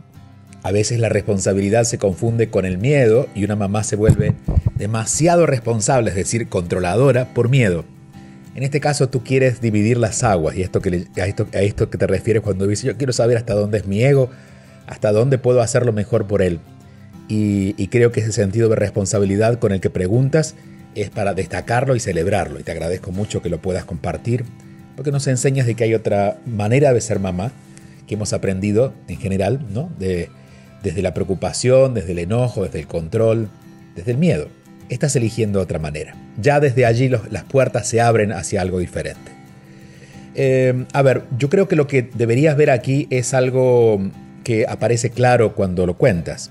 a 0.63 0.73
veces 0.73 0.99
la 0.99 1.09
responsabilidad 1.09 1.85
se 1.85 1.99
confunde 1.99 2.51
con 2.51 2.65
el 2.65 2.79
miedo 2.79 3.29
y 3.35 3.45
una 3.45 3.57
mamá 3.57 3.85
se 3.85 3.97
vuelve 3.97 4.35
demasiado 4.77 5.47
responsable, 5.47 6.11
es 6.11 6.17
decir, 6.17 6.49
controladora 6.49 7.33
por 7.35 7.49
miedo. 7.49 7.85
En 8.55 8.63
este 8.63 8.81
caso 8.81 9.09
tú 9.09 9.23
quieres 9.23 9.61
dividir 9.61 9.97
las 9.97 10.23
aguas 10.25 10.57
y 10.57 10.63
esto 10.63 10.81
que 10.81 11.07
esto, 11.17 11.47
a 11.55 11.61
esto 11.61 11.89
que 11.89 11.99
te 11.99 12.07
refieres 12.07 12.43
cuando 12.43 12.67
dices 12.67 12.85
yo 12.87 12.97
quiero 12.97 13.13
saber 13.13 13.37
hasta 13.37 13.55
dónde 13.55 13.79
es 13.79 13.87
mi 13.87 14.03
ego, 14.03 14.31
hasta 14.87 15.13
dónde 15.13 15.39
puedo 15.39 15.61
hacerlo 15.63 15.93
mejor 15.93 16.27
por 16.27 16.43
él. 16.43 16.61
Y, 17.29 17.75
y 17.81 17.89
creo 17.89 18.11
que 18.11 18.21
ese 18.21 18.33
sentido 18.33 18.69
de 18.69 18.77
responsabilidad 18.77 19.59
con 19.61 19.73
el 19.73 19.81
que 19.81 19.91
preguntas 19.91 20.57
es 20.97 21.11
para 21.11 21.35
destacarlo 21.35 21.95
y 21.95 22.01
celebrarlo. 22.01 22.59
Y 22.59 22.65
te 22.65 22.73
agradezco 22.73 23.13
mucho 23.13 23.41
que 23.41 23.49
lo 23.49 23.63
puedas 23.63 23.85
compartir 23.85 24.45
porque 24.97 25.13
nos 25.13 25.27
enseñas 25.29 25.67
de 25.67 25.75
que 25.75 25.85
hay 25.85 25.95
otra 25.95 26.39
manera 26.45 26.93
de 26.93 27.01
ser 27.01 27.21
mamá 27.21 27.53
que 28.07 28.17
hemos 28.17 28.35
aprendido 28.35 28.93
en 29.09 29.19
general, 29.19 29.65
¿no? 29.73 29.91
De, 29.99 30.29
desde 30.83 31.01
la 31.01 31.15
preocupación, 31.15 31.95
desde 31.95 32.13
el 32.13 32.19
enojo, 32.19 32.65
desde 32.65 32.81
el 32.81 32.87
control, 32.87 33.49
desde 33.95 34.11
el 34.11 34.19
miedo. 34.19 34.49
Estás 34.91 35.17
eligiendo 35.17 35.61
otra 35.61 35.79
manera. 35.79 36.15
Ya 36.39 36.61
desde 36.61 36.85
allí 36.85 37.09
las 37.09 37.45
puertas 37.45 37.89
se 37.89 38.03
abren 38.03 38.33
hacia 38.33 38.61
algo 38.61 38.79
diferente. 38.79 39.33
Eh, 40.35 40.85
a 40.93 41.03
ver, 41.03 41.23
yo 41.39 41.49
creo 41.49 41.69
que 41.69 41.77
lo 41.77 41.87
que 41.87 42.03
deberías 42.03 42.57
ver 42.57 42.71
aquí 42.71 43.07
es 43.11 43.33
algo 43.33 44.01
que 44.45 44.67
aparece 44.69 45.11
claro 45.11 45.55
cuando 45.55 45.87
lo 45.87 45.97
cuentas. 45.97 46.51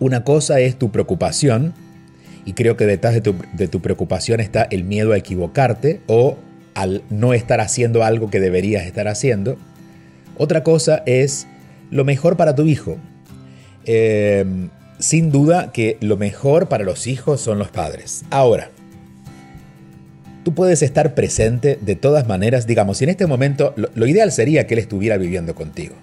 Una 0.00 0.24
cosa 0.24 0.60
es 0.60 0.76
tu 0.76 0.90
preocupación, 0.90 1.74
y 2.44 2.52
creo 2.52 2.76
que 2.76 2.86
detrás 2.86 3.14
de 3.14 3.68
tu, 3.68 3.80
preocupación 3.80 4.40
está 4.40 4.64
el 4.64 4.84
miedo 4.84 5.12
a 5.12 5.16
equivocarte 5.16 6.00
o 6.06 6.36
al 6.74 7.02
no 7.08 7.32
estar 7.32 7.60
haciendo 7.60 8.04
algo 8.04 8.30
que 8.30 8.40
deberías 8.40 8.84
estar 8.84 9.08
haciendo. 9.08 9.56
Otra 10.36 10.62
cosa 10.62 11.02
es 11.06 11.46
lo 11.90 12.04
mejor 12.04 12.36
para 12.36 12.54
tu 12.54 12.64
hijo. 12.64 12.98
Eh, 13.86 14.44
sin 14.98 15.30
duda 15.30 15.72
que 15.72 15.98
lo 16.00 16.16
mejor 16.16 16.68
para 16.68 16.84
los 16.84 17.06
hijos 17.06 17.40
son 17.40 17.58
los 17.58 17.70
padres. 17.70 18.24
Ahora, 18.30 18.70
tú 20.44 20.54
puedes 20.54 20.82
estar 20.82 21.14
presente 21.14 21.78
de 21.80 21.96
todas 21.96 22.28
maneras, 22.28 22.66
digamos, 22.66 22.98
si 22.98 23.04
en 23.04 23.10
este 23.10 23.26
momento 23.26 23.74
lo, 23.76 24.06
ideal 24.06 24.30
sería 24.30 24.66
que 24.66 24.74
él 24.74 24.80
estuviera 24.80 25.16
viviendo 25.16 25.54
contigo. 25.54 25.94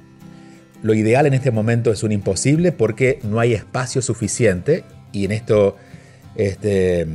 Lo 0.82 0.94
ideal 0.94 1.28
en 1.28 1.36
este 1.36 1.52
momento 1.52 1.92
es 1.92 2.04
un 2.04 2.12
imposible 2.12 2.72
porque 2.72 3.20
no 3.24 3.40
hay 3.40 3.54
espacio 3.54 4.02
suficiente 4.02 4.84
y 5.12 5.26
en 5.26 5.32
esto, 5.32 5.78
este, 6.36 7.06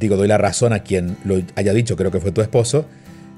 digo, 0.00 0.16
doy 0.16 0.26
la 0.26 0.38
razón 0.38 0.72
a 0.72 0.80
quien 0.80 1.16
lo 1.24 1.40
haya 1.54 1.72
dicho, 1.72 1.96
creo 1.96 2.10
que 2.10 2.20
fue 2.20 2.32
tu 2.32 2.40
esposo, 2.40 2.86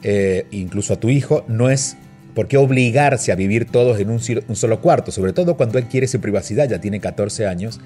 eh, 0.03 0.47
incluso 0.51 0.95
a 0.95 0.97
tu 0.97 1.11
hijo, 1.11 1.45
no 1.47 1.69
es 1.69 1.97
¿Por 2.39 2.47
qué 2.47 2.57
obligarse 2.57 3.33
a 3.33 3.35
vivir 3.35 3.65
todos 3.65 3.99
en 3.99 4.11
un, 4.11 4.21
solo 4.21 4.81
cuarto? 4.81 5.11
Sobre 5.11 5.33
todo 5.33 5.57
cuando 5.57 5.77
él 5.77 5.87
quiere 5.87 6.07
su 6.07 6.21
privacidad, 6.21 6.69
ya 6.69 6.81
tiene 6.81 7.01
14 7.01 7.49
años 7.49 7.81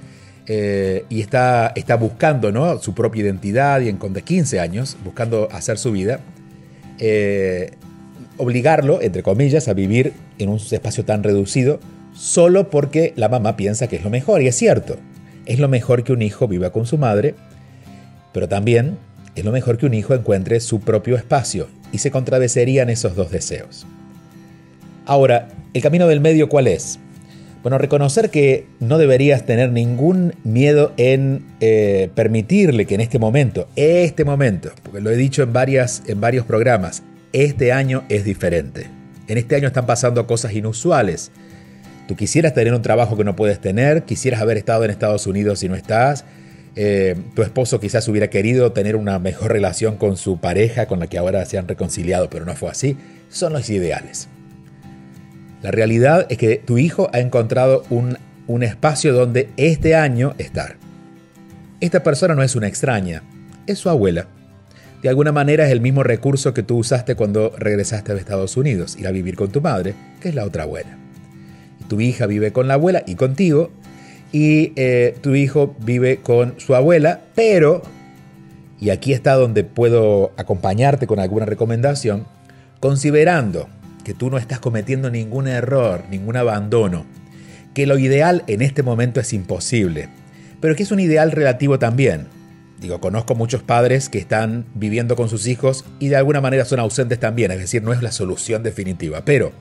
eh, 0.47 1.07
y 1.09 1.23
está, 1.23 1.73
está 1.75 1.97
buscando 1.97 2.53
¿no? 2.53 2.79
su 2.79 2.93
propia 2.93 3.23
identidad 3.23 3.81
y 3.81 3.89
en, 3.89 3.97
con 3.97 4.13
de 4.13 4.21
15 4.21 4.61
años, 4.61 4.99
buscando 5.05 5.49
hacer 5.53 5.79
su 5.79 5.91
vida. 5.93 6.21
Eh, 6.99 7.71
obligarlo, 8.37 9.01
entre 9.01 9.23
comillas, 9.23 9.69
a 9.69 9.73
vivir 9.73 10.13
en 10.39 10.51
un 10.51 10.59
espacio 10.59 11.07
tan 11.07 11.23
reducido 11.23 11.81
solo 12.15 12.69
porque 12.69 13.15
la 13.17 13.31
mamá 13.31 13.57
piensa 13.57 13.87
que 13.87 13.97
es 13.97 14.05
lo 14.05 14.11
mejor. 14.11 14.43
Y 14.43 14.49
es 14.49 14.55
cierto, 14.55 14.99
es 15.47 15.61
lo 15.61 15.69
mejor 15.69 16.05
que 16.05 16.13
un 16.13 16.21
hijo 16.21 16.47
viva 16.47 16.69
con 16.69 16.85
su 16.85 16.99
madre, 16.99 17.37
pero 18.35 18.49
también 18.51 18.99
es 19.35 19.47
lo 19.47 19.51
mejor 19.51 19.79
que 19.79 19.87
un 19.87 19.95
hijo 19.95 20.13
encuentre 20.13 20.61
su 20.61 20.81
propio 20.81 21.17
espacio 21.17 21.69
y 21.91 21.97
se 21.97 22.11
contradecerían 22.11 22.91
esos 22.91 23.17
dos 23.17 23.31
deseos. 23.31 23.87
Ahora, 25.05 25.49
¿el 25.75 25.83
camino 25.83 26.07
del 26.07 26.21
medio 26.21 26.49
cuál 26.49 26.69
es? 26.69 26.99
Bueno, 27.63 27.79
reconocer 27.79 28.31
que 28.31 28.67
no 28.81 28.99
deberías 28.99 29.47
tener 29.47 29.71
ningún 29.71 30.35
miedo 30.43 30.93
en 30.97 31.45
eh, 31.61 32.11
permitirle 32.15 32.87
que 32.87 32.97
en 32.97 33.01
este 33.01 33.21
momento, 33.21 33.69
este 33.77 34.25
momento, 34.25 34.71
porque 34.83 35.01
lo 35.01 35.11
he 35.11 35.17
dicho 35.17 35.43
en, 35.43 35.53
en 36.07 36.21
varios 36.21 36.45
programas, 36.45 37.05
este 37.33 37.73
año 37.73 38.05
es 38.09 38.25
diferente. 38.25 38.89
En 39.29 39.39
este 39.39 39.55
año 39.55 39.69
están 39.69 39.87
pasando 39.87 40.27
cosas 40.27 40.53
inusuales. 40.55 41.31
Tú 42.09 42.17
quisieras 42.17 42.53
tener 42.53 42.75
un 42.75 42.83
trabajo 42.83 43.17
que 43.17 43.25
no 43.25 43.37
puedes 43.37 43.61
tener, 43.61 44.03
quisieras 44.03 44.41
haber 44.41 44.57
estado 44.57 44.85
en 44.85 44.91
Estados 44.91 45.27
Unidos 45.29 45.63
y 45.63 45.69
no 45.69 45.77
estás. 45.77 46.25
Eh, 46.75 47.17
tu 47.35 47.43
esposo 47.43 47.79
quizás 47.79 48.09
hubiera 48.09 48.29
querido 48.29 48.73
tener 48.73 48.97
una 48.97 49.19
mejor 49.19 49.53
relación 49.53 49.97
con 49.97 50.17
su 50.17 50.39
pareja, 50.39 50.87
con 50.87 50.99
la 50.99 51.07
que 51.07 51.19
ahora 51.19 51.45
se 51.45 51.59
han 51.59 51.69
reconciliado, 51.69 52.29
pero 52.29 52.45
no 52.45 52.57
fue 52.57 52.71
así. 52.71 52.97
Son 53.29 53.53
los 53.53 53.71
ideales. 53.71 54.29
La 55.63 55.71
realidad 55.71 56.27
es 56.29 56.39
que 56.39 56.57
tu 56.57 56.77
hijo 56.77 57.09
ha 57.13 57.21
encontrado 57.21 57.85
un, 57.89 58.19
espacio 58.63 59.15
donde 59.15 59.49
este 59.57 59.95
año 59.95 60.35
estar. 60.37 60.77
Esta 61.81 62.03
persona 62.03 62.35
no 62.35 62.43
es 62.43 62.55
una 62.55 62.67
extraña, 62.67 63.23
es 63.67 63.79
su 63.79 63.89
abuela. 63.89 64.27
De 65.03 65.09
alguna 65.09 65.33
manera 65.33 65.65
es 65.65 65.73
el 65.73 65.81
mismo 65.81 66.03
recurso 66.03 66.53
que 66.53 66.63
tú 66.63 66.79
usaste 66.79 67.15
cuando 67.15 67.55
regresaste 67.57 68.13
a 68.13 68.17
Estados 68.17 68.57
Unidos, 68.57 68.97
ir 68.99 69.07
a 69.07 69.13
vivir 69.13 69.37
con 69.37 69.51
tu 69.51 69.61
madre, 69.61 69.95
que 70.21 70.29
es 70.29 70.35
la 70.35 70.45
otra 70.45 70.65
abuela. 70.65 70.99
Tu 71.89 72.01
hija 72.01 72.27
vive 72.27 72.53
con 72.53 72.69
la 72.69 72.75
abuela 72.75 73.05
y 73.07 73.15
contigo, 73.15 73.71
y 74.33 74.73
eh, 74.77 75.17
tu 75.23 75.35
hijo 75.35 75.75
vive 75.79 76.19
con 76.19 76.55
su 76.59 76.75
abuela, 76.75 77.21
pero, 77.35 77.83
y 78.81 78.91
aquí 78.91 79.13
está 79.13 79.35
donde 79.35 79.65
puedo 79.65 80.33
acompañarte 80.37 81.07
con 81.07 81.21
alguna 81.21 81.47
recomendación, 81.47 82.27
considerando 82.81 83.69
que 84.03 84.15
tú 84.15 84.31
no 84.31 84.39
estás 84.39 84.61
cometiendo 84.61 85.11
ningún 85.11 85.49
error, 85.49 86.05
ningún 86.11 86.37
abandono, 86.37 87.07
que 87.75 87.87
lo 87.87 87.99
ideal 87.99 88.45
en 88.47 88.63
este 88.63 88.83
momento 88.83 89.21
es 89.21 89.33
imposible, 89.33 90.09
pero 90.61 90.77
que 90.77 90.83
es 90.83 90.93
un 90.93 91.01
ideal 91.01 91.33
relativo 91.33 91.79
también. 91.79 92.27
Digo, 92.81 93.01
conozco 93.01 93.35
muchos 93.35 93.63
padres 93.63 94.09
que 94.09 94.19
están 94.19 94.67
viviendo 94.75 95.15
con 95.15 95.29
sus 95.29 95.47
hijos 95.47 95.85
y 96.01 96.09
de 96.09 96.17
alguna 96.17 96.41
manera 96.41 96.65
son 96.65 96.81
ausentes 96.81 97.21
también, 97.21 97.51
es 97.53 97.59
decir, 97.59 97.83
no 97.83 97.93
es 97.93 98.03
la 98.03 98.11
solución 98.11 98.63
definitiva, 98.63 99.25
pero 99.25 99.53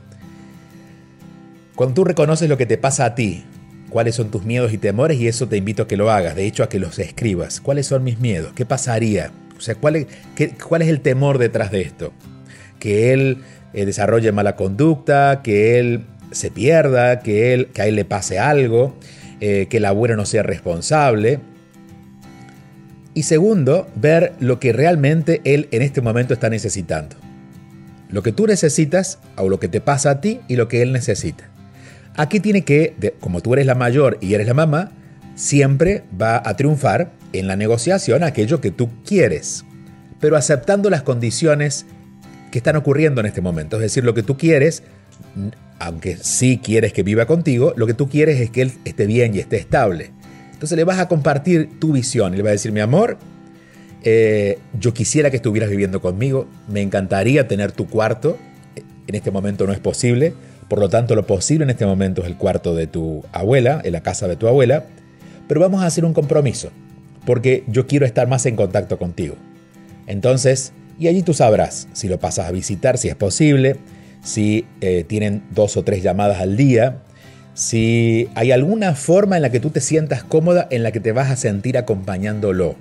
cuando 1.76 1.94
tú 1.94 2.04
reconoces 2.04 2.50
lo 2.50 2.58
que 2.58 2.66
te 2.66 2.78
pasa 2.78 3.06
a 3.06 3.16
ti, 3.16 3.44
cuáles 3.90 4.16
son 4.16 4.32
tus 4.32 4.44
miedos 4.44 4.74
y 4.74 4.78
temores 4.78 5.20
y 5.20 5.28
eso 5.28 5.48
te 5.48 5.58
invito 5.58 5.84
a 5.84 5.88
que 5.88 5.98
lo 5.98 6.10
hagas, 6.10 6.36
de 6.36 6.46
hecho 6.46 6.64
a 6.64 6.70
que 6.70 6.80
los 6.80 6.98
escribas, 6.98 7.62
cuáles 7.62 7.86
son 7.88 8.04
mis 8.04 8.20
miedos, 8.20 8.54
qué 8.54 8.66
pasaría, 8.66 9.32
o 9.58 9.62
sea, 9.62 9.76
cuál 9.76 9.98
es, 9.98 10.08
cuál 10.68 10.82
es 10.82 10.88
el 10.88 11.02
temor 11.02 11.38
detrás 11.38 11.72
de 11.72 11.82
esto, 11.82 12.14
que 12.80 13.14
él 13.14 13.38
eh, 13.74 13.86
desarrolle 13.86 14.32
mala 14.32 14.56
conducta, 14.56 15.42
que 15.44 15.80
él 15.80 16.06
se 16.32 16.52
pierda, 16.52 17.20
que, 17.20 17.54
él, 17.54 17.68
que 17.68 17.82
a 17.82 17.88
él 17.88 17.96
le 17.96 18.06
pase 18.06 18.40
algo, 18.40 18.96
eh, 19.40 19.68
que 19.70 19.78
el 19.78 19.86
abuelo 19.86 20.16
no 20.16 20.26
sea 20.26 20.44
responsable. 20.44 21.40
Y 23.14 23.24
segundo, 23.24 23.90
ver 23.96 24.34
lo 24.40 24.60
que 24.60 24.72
realmente 24.72 25.42
él 25.44 25.68
en 25.72 25.82
este 25.82 26.02
momento 26.02 26.34
está 26.34 26.50
necesitando. 26.50 27.16
Lo 28.10 28.24
que 28.24 28.32
tú 28.32 28.48
necesitas 28.48 29.20
o 29.38 29.50
lo 29.50 29.60
que 29.60 29.68
te 29.68 29.82
pasa 29.82 30.12
a 30.12 30.22
ti 30.22 30.42
y 30.48 30.56
lo 30.56 30.68
que 30.68 30.82
él 30.82 30.92
necesita. 30.92 31.50
Aquí 32.16 32.40
tiene 32.40 32.64
que, 32.64 33.16
como 33.20 33.42
tú 33.42 33.54
eres 33.54 33.66
la 33.66 33.76
mayor 33.76 34.18
y 34.22 34.34
eres 34.34 34.48
la 34.48 34.54
mamá, 34.54 34.92
siempre 35.36 36.04
va 36.20 36.42
a 36.44 36.56
triunfar 36.56 37.12
en 37.34 37.48
la 37.48 37.56
negociación 37.56 38.24
aquello 38.24 38.60
que 38.60 38.72
tú 38.72 38.90
quieres, 39.06 39.64
pero 40.20 40.36
aceptando 40.36 40.90
las 40.90 41.04
condiciones 41.04 41.86
que 42.52 42.60
están 42.60 42.76
ocurriendo 42.76 43.22
en 43.22 43.28
este 43.28 43.42
momento. 43.42 43.78
Es 43.78 43.84
decir, 43.84 44.04
lo 44.04 44.14
que 44.14 44.24
tú 44.24 44.38
quieres, 44.38 44.84
aunque 45.80 46.18
sí 46.18 46.60
quieres 46.64 46.94
que 46.94 47.04
viva 47.04 47.26
contigo, 47.26 47.74
lo 47.76 47.88
que 47.88 47.94
tú 47.94 48.10
quieres 48.10 48.40
es 48.40 48.50
que 48.52 48.62
él 48.62 48.74
esté 48.86 49.06
bien 49.06 49.34
y 49.34 49.40
esté 49.40 49.58
estable. 49.58 50.12
Entonces 50.52 50.78
le 50.78 50.84
vas 50.84 51.00
a 51.00 51.08
compartir 51.08 51.80
tu 51.80 51.94
visión 51.94 52.34
y 52.34 52.38
le 52.38 52.44
vas 52.44 52.50
a 52.50 52.54
decir, 52.54 52.72
mi 52.72 52.82
amor, 52.82 53.18
eh, 54.04 54.60
yo 54.80 54.94
quisiera 54.94 55.32
que 55.32 55.38
estuvieras 55.38 55.70
viviendo 55.70 56.02
conmigo, 56.02 56.48
me 56.68 56.82
encantaría 56.82 57.48
tener 57.48 57.72
tu 57.72 57.88
cuarto, 57.88 58.38
en 59.08 59.16
este 59.16 59.32
momento 59.32 59.66
no 59.66 59.74
es 59.74 59.80
posible, 59.80 60.34
por 60.68 60.80
lo 60.80 60.90
tanto 60.90 61.16
lo 61.16 61.26
posible 61.26 61.64
en 61.64 61.70
este 61.70 61.86
momento 61.86 62.22
es 62.22 62.28
el 62.28 62.38
cuarto 62.38 62.76
de 62.76 62.88
tu 62.88 63.24
abuela, 63.32 63.82
en 63.84 63.94
la 63.94 64.02
casa 64.02 64.28
de 64.28 64.36
tu 64.36 64.48
abuela, 64.48 64.86
pero 65.48 65.62
vamos 65.62 65.82
a 65.82 65.86
hacer 65.86 66.06
un 66.06 66.14
compromiso, 66.14 66.72
porque 67.26 67.64
yo 67.68 67.88
quiero 67.88 68.06
estar 68.06 68.28
más 68.28 68.46
en 68.46 68.56
contacto 68.56 68.98
contigo. 68.98 69.36
Entonces, 70.08 70.74
y 71.02 71.08
allí 71.08 71.24
tú 71.24 71.34
sabrás 71.34 71.88
si 71.94 72.08
lo 72.08 72.20
pasas 72.20 72.48
a 72.48 72.52
visitar, 72.52 73.00
si 73.00 73.08
es 73.08 73.16
posible, 73.16 73.78
si 74.24 74.68
eh, 74.82 75.04
tienen 75.04 75.42
dos 75.50 75.76
o 75.76 75.84
tres 75.84 76.04
llamadas 76.04 76.40
al 76.40 76.56
día, 76.56 77.02
si 77.56 78.30
hay 78.36 78.52
alguna 78.52 78.94
forma 78.94 79.36
en 79.36 79.42
la 79.42 79.50
que 79.50 79.60
tú 79.60 79.72
te 79.72 79.82
sientas 79.82 80.24
cómoda, 80.24 80.68
en 80.70 80.84
la 80.84 80.92
que 80.92 81.00
te 81.00 81.12
vas 81.12 81.32
a 81.32 81.38
sentir 81.38 81.80
acompañándolo. 81.80 82.76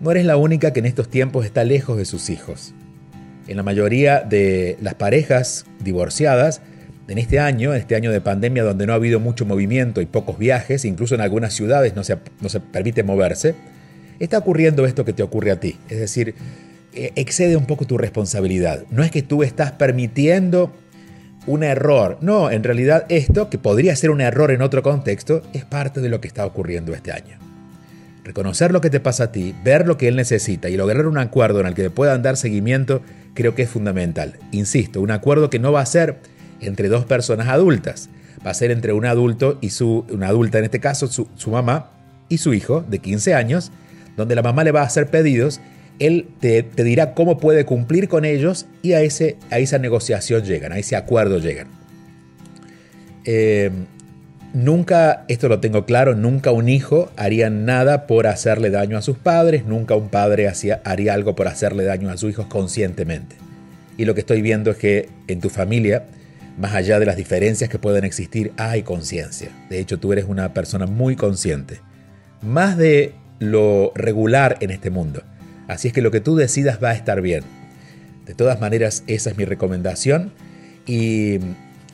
No 0.00 0.10
eres 0.10 0.26
la 0.26 0.36
única 0.36 0.74
que 0.74 0.80
en 0.80 0.86
estos 0.86 1.08
tiempos 1.08 1.46
está 1.46 1.64
lejos 1.64 1.96
de 1.96 2.04
sus 2.04 2.28
hijos. 2.28 2.74
En 3.48 3.56
la 3.56 3.62
mayoría 3.62 4.20
de 4.20 4.76
las 4.82 4.92
parejas 4.92 5.64
divorciadas, 5.82 6.60
en 7.08 7.16
este 7.16 7.40
año, 7.40 7.72
en 7.72 7.80
este 7.80 7.96
año 7.96 8.12
de 8.12 8.20
pandemia 8.20 8.64
donde 8.64 8.86
no 8.86 8.92
ha 8.92 8.96
habido 8.96 9.18
mucho 9.18 9.46
movimiento 9.46 10.02
y 10.02 10.06
pocos 10.06 10.36
viajes, 10.36 10.84
incluso 10.84 11.14
en 11.14 11.22
algunas 11.22 11.54
ciudades 11.54 11.96
no 11.96 12.04
se, 12.04 12.18
no 12.42 12.50
se 12.50 12.60
permite 12.60 13.02
moverse, 13.02 13.54
está 14.18 14.36
ocurriendo 14.36 14.84
esto 14.84 15.06
que 15.06 15.14
te 15.14 15.22
ocurre 15.22 15.52
a 15.52 15.58
ti. 15.58 15.78
Es 15.88 15.98
decir, 15.98 16.34
excede 16.94 17.56
un 17.56 17.66
poco 17.66 17.86
tu 17.86 17.98
responsabilidad. 17.98 18.84
No 18.90 19.02
es 19.02 19.10
que 19.10 19.22
tú 19.22 19.42
estás 19.42 19.72
permitiendo 19.72 20.72
un 21.46 21.62
error. 21.62 22.18
No, 22.20 22.50
en 22.50 22.62
realidad 22.62 23.06
esto, 23.08 23.50
que 23.50 23.58
podría 23.58 23.96
ser 23.96 24.10
un 24.10 24.20
error 24.20 24.50
en 24.50 24.62
otro 24.62 24.82
contexto, 24.82 25.42
es 25.52 25.64
parte 25.64 26.00
de 26.00 26.08
lo 26.08 26.20
que 26.20 26.28
está 26.28 26.46
ocurriendo 26.46 26.94
este 26.94 27.12
año. 27.12 27.38
Reconocer 28.24 28.72
lo 28.72 28.80
que 28.80 28.90
te 28.90 29.00
pasa 29.00 29.24
a 29.24 29.32
ti, 29.32 29.54
ver 29.64 29.86
lo 29.86 29.98
que 29.98 30.06
él 30.06 30.14
necesita 30.14 30.68
y 30.68 30.76
lograr 30.76 31.06
un 31.06 31.18
acuerdo 31.18 31.60
en 31.60 31.66
el 31.66 31.74
que 31.74 31.90
puedan 31.90 32.22
dar 32.22 32.36
seguimiento, 32.36 33.02
creo 33.34 33.54
que 33.54 33.62
es 33.62 33.70
fundamental. 33.70 34.38
Insisto, 34.52 35.00
un 35.00 35.10
acuerdo 35.10 35.50
que 35.50 35.58
no 35.58 35.72
va 35.72 35.80
a 35.80 35.86
ser 35.86 36.18
entre 36.60 36.88
dos 36.88 37.04
personas 37.04 37.48
adultas, 37.48 38.08
va 38.46 38.52
a 38.52 38.54
ser 38.54 38.70
entre 38.70 38.92
un 38.92 39.06
adulto 39.06 39.58
y 39.60 39.70
su, 39.70 40.06
una 40.10 40.28
adulta 40.28 40.58
en 40.58 40.64
este 40.64 40.78
caso, 40.78 41.08
su, 41.08 41.28
su 41.34 41.50
mamá 41.50 41.90
y 42.28 42.38
su 42.38 42.54
hijo 42.54 42.84
de 42.88 43.00
15 43.00 43.34
años, 43.34 43.72
donde 44.16 44.36
la 44.36 44.42
mamá 44.42 44.62
le 44.62 44.70
va 44.70 44.82
a 44.82 44.86
hacer 44.86 45.08
pedidos 45.08 45.60
él 46.06 46.26
te, 46.40 46.62
dirá 46.62 47.14
cómo 47.14 47.38
puede 47.38 47.64
cumplir 47.64 48.08
con 48.08 48.24
ellos 48.24 48.66
y 48.82 48.94
a, 48.94 49.02
ese, 49.02 49.36
a 49.50 49.58
esa 49.58 49.78
negociación 49.78 50.42
llegan, 50.42 50.72
a 50.72 50.78
ese 50.78 50.96
acuerdo 50.96 51.38
llegan. 51.38 51.68
Eh, 53.24 53.70
nunca, 54.52 55.24
esto 55.28 55.48
lo 55.48 55.60
tengo 55.60 55.86
claro, 55.86 56.16
nunca 56.16 56.50
un 56.50 56.68
hijo 56.68 57.10
haría 57.16 57.50
nada 57.50 58.08
por 58.08 58.26
hacerle 58.26 58.70
daño 58.70 58.98
a 58.98 59.02
sus 59.02 59.16
padres, 59.16 59.64
nunca 59.64 59.94
un 59.94 60.08
padre 60.08 60.50
haría 60.84 61.14
algo 61.14 61.36
por 61.36 61.46
hacerle 61.46 61.84
daño 61.84 62.10
a 62.10 62.16
sus 62.16 62.30
hijos 62.30 62.46
conscientemente. 62.46 63.36
Y 63.96 64.04
lo 64.04 64.14
que 64.14 64.20
estoy 64.20 64.42
viendo 64.42 64.72
es 64.72 64.78
que 64.78 65.08
en 65.28 65.40
tu 65.40 65.50
familia, 65.50 66.04
más 66.58 66.74
allá 66.74 66.98
de 66.98 67.06
las 67.06 67.16
diferencias 67.16 67.70
que 67.70 67.78
pueden 67.78 68.04
existir, 68.04 68.52
hay 68.56 68.82
conciencia. 68.82 69.50
De 69.70 69.78
hecho, 69.78 70.00
tú 70.00 70.12
eres 70.12 70.24
una 70.24 70.52
persona 70.52 70.86
muy 70.86 71.14
consciente. 71.14 71.78
Más 72.40 72.76
de 72.76 73.14
lo 73.38 73.92
regular 73.94 74.56
en 74.60 74.70
este 74.70 74.90
mundo. 74.90 75.22
Así 75.72 75.88
es 75.88 75.94
que 75.94 76.02
lo 76.02 76.10
que 76.10 76.20
tú 76.20 76.36
decidas 76.36 76.78
va 76.82 76.90
a 76.90 76.94
estar 76.94 77.20
bien. 77.20 77.44
De 78.26 78.34
todas 78.34 78.60
maneras, 78.60 79.04
esa 79.06 79.30
es 79.30 79.36
mi 79.36 79.44
recomendación. 79.44 80.32
Y 80.86 81.38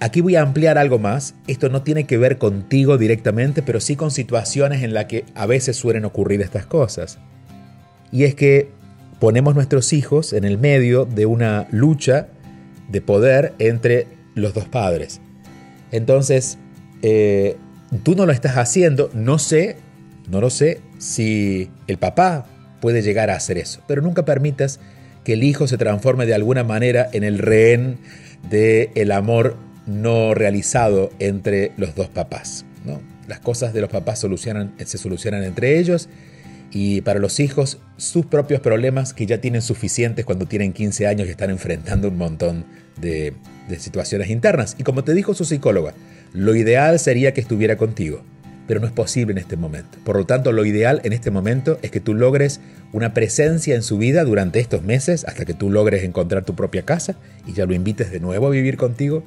aquí 0.01 0.21
voy 0.21 0.37
a 0.37 0.43
ampliar 0.43 0.79
algo 0.79 0.99
más. 0.99 1.35
Esto 1.47 1.69
no 1.69 1.83
tiene 1.83 2.05
que 2.05 2.19
ver 2.19 2.39
contigo 2.39 2.99
directamente, 2.99 3.63
pero 3.63 3.81
sí 3.81 3.97
con 3.97 4.11
situaciones 4.11 4.83
en 4.83 4.95
las 4.95 5.07
que 5.07 5.25
a 5.35 5.47
veces 5.47 5.77
suelen 5.77 6.05
ocurrir 6.05 6.43
estas 6.43 6.67
cosas. 6.67 7.19
Y 8.11 8.25
es 8.25 8.35
que 8.35 8.71
ponemos 9.21 9.55
nuestros 9.55 9.93
hijos 9.93 10.33
en 10.33 10.45
el 10.45 10.59
medio 10.59 11.05
de 11.05 11.27
una 11.27 11.67
lucha 11.71 12.29
de 12.89 13.01
poder 13.01 13.55
entre 13.59 14.07
los 14.35 14.55
dos 14.55 14.67
padres. 14.67 15.21
Entonces, 15.93 16.59
eh, 17.03 17.57
tú 18.03 18.15
no 18.15 18.27
lo 18.27 18.33
estás 18.33 18.57
haciendo, 18.57 19.11
no 19.15 19.39
sé, 19.39 19.77
no 20.31 20.41
lo 20.41 20.51
sé 20.51 20.81
si 20.99 21.71
el 21.87 21.99
papá 21.99 22.47
puede 22.81 23.03
llegar 23.03 23.31
a 23.31 23.37
hacer 23.37 23.59
eso, 23.59 23.83
pero 23.87 24.03
nunca 24.03 24.25
permitas 24.25 24.81
que 25.25 25.35
el 25.35 25.43
hijo 25.43 25.67
se 25.67 25.77
transforme 25.77 26.27
de 26.27 26.35
alguna 26.35 26.65
manera 26.65 27.09
en 27.13 27.25
el 27.25 27.39
rehén 27.39 27.99
del 28.51 28.91
el 28.95 29.13
amor 29.13 29.57
no 29.87 30.35
realizado 30.35 31.11
entre 31.19 31.73
los 31.77 31.95
dos 31.95 32.09
papás. 32.09 32.65
¿no? 32.85 33.01
Las 33.27 33.41
cosas 33.41 33.73
de 33.73 33.81
los 33.81 33.91
papás 33.91 34.21
solucionan, 34.21 34.75
se 34.85 34.99
solucionan 34.99 35.45
entre 35.45 35.79
ellos 35.79 36.09
y 36.71 37.01
para 37.01 37.19
los 37.19 37.41
hijos 37.41 37.79
sus 37.97 38.27
propios 38.27 38.61
problemas 38.61 39.15
que 39.15 39.27
ya 39.27 39.41
tienen 39.41 39.63
suficientes 39.63 40.25
cuando 40.25 40.47
tienen 40.47 40.73
15 40.73 41.07
años 41.07 41.27
y 41.27 41.31
están 41.31 41.51
enfrentando 41.51 42.09
un 42.09 42.19
montón 42.19 42.65
de, 43.01 43.33
de 43.69 43.79
situaciones 43.79 44.31
internas. 44.31 44.77
Y 44.79 44.83
como 44.83 45.05
te 45.05 45.15
dijo 45.15 45.35
su 45.35 45.45
psicóloga, 45.45 45.95
lo 46.33 46.55
ideal 46.55 46.99
sería 46.99 47.33
que 47.33 47.41
estuviera 47.41 47.77
contigo, 47.77 48.23
pero 48.69 48.81
no 48.81 48.87
es 48.87 48.93
posible 48.93 49.33
en 49.33 49.39
este 49.39 49.57
momento. 49.57 49.99
Por 50.05 50.17
lo 50.17 50.27
tanto, 50.27 50.53
lo 50.53 50.65
ideal 50.65 51.01
en 51.03 51.15
este 51.15 51.31
momento 51.33 51.79
es 51.83 51.91
que 51.91 52.01
tú 52.01 52.15
logres 52.15 52.61
una 52.93 53.15
presencia 53.15 53.75
en 53.75 53.83
su 53.83 53.97
vida 53.97 54.23
durante 54.25 54.61
estos 54.61 54.83
meses 54.83 55.25
hasta 55.25 55.47
que 55.47 55.55
tú 55.55 55.71
logres 55.71 56.05
encontrar 56.05 56.45
tu 56.45 56.55
propia 56.55 56.83
casa 56.83 57.17
y 57.47 57.55
ya 57.55 57.65
lo 57.65 57.73
invites 57.73 58.13
de 58.13 58.21
nuevo 58.21 58.47
a 58.47 58.51
vivir 58.51 58.77
contigo. 58.77 59.25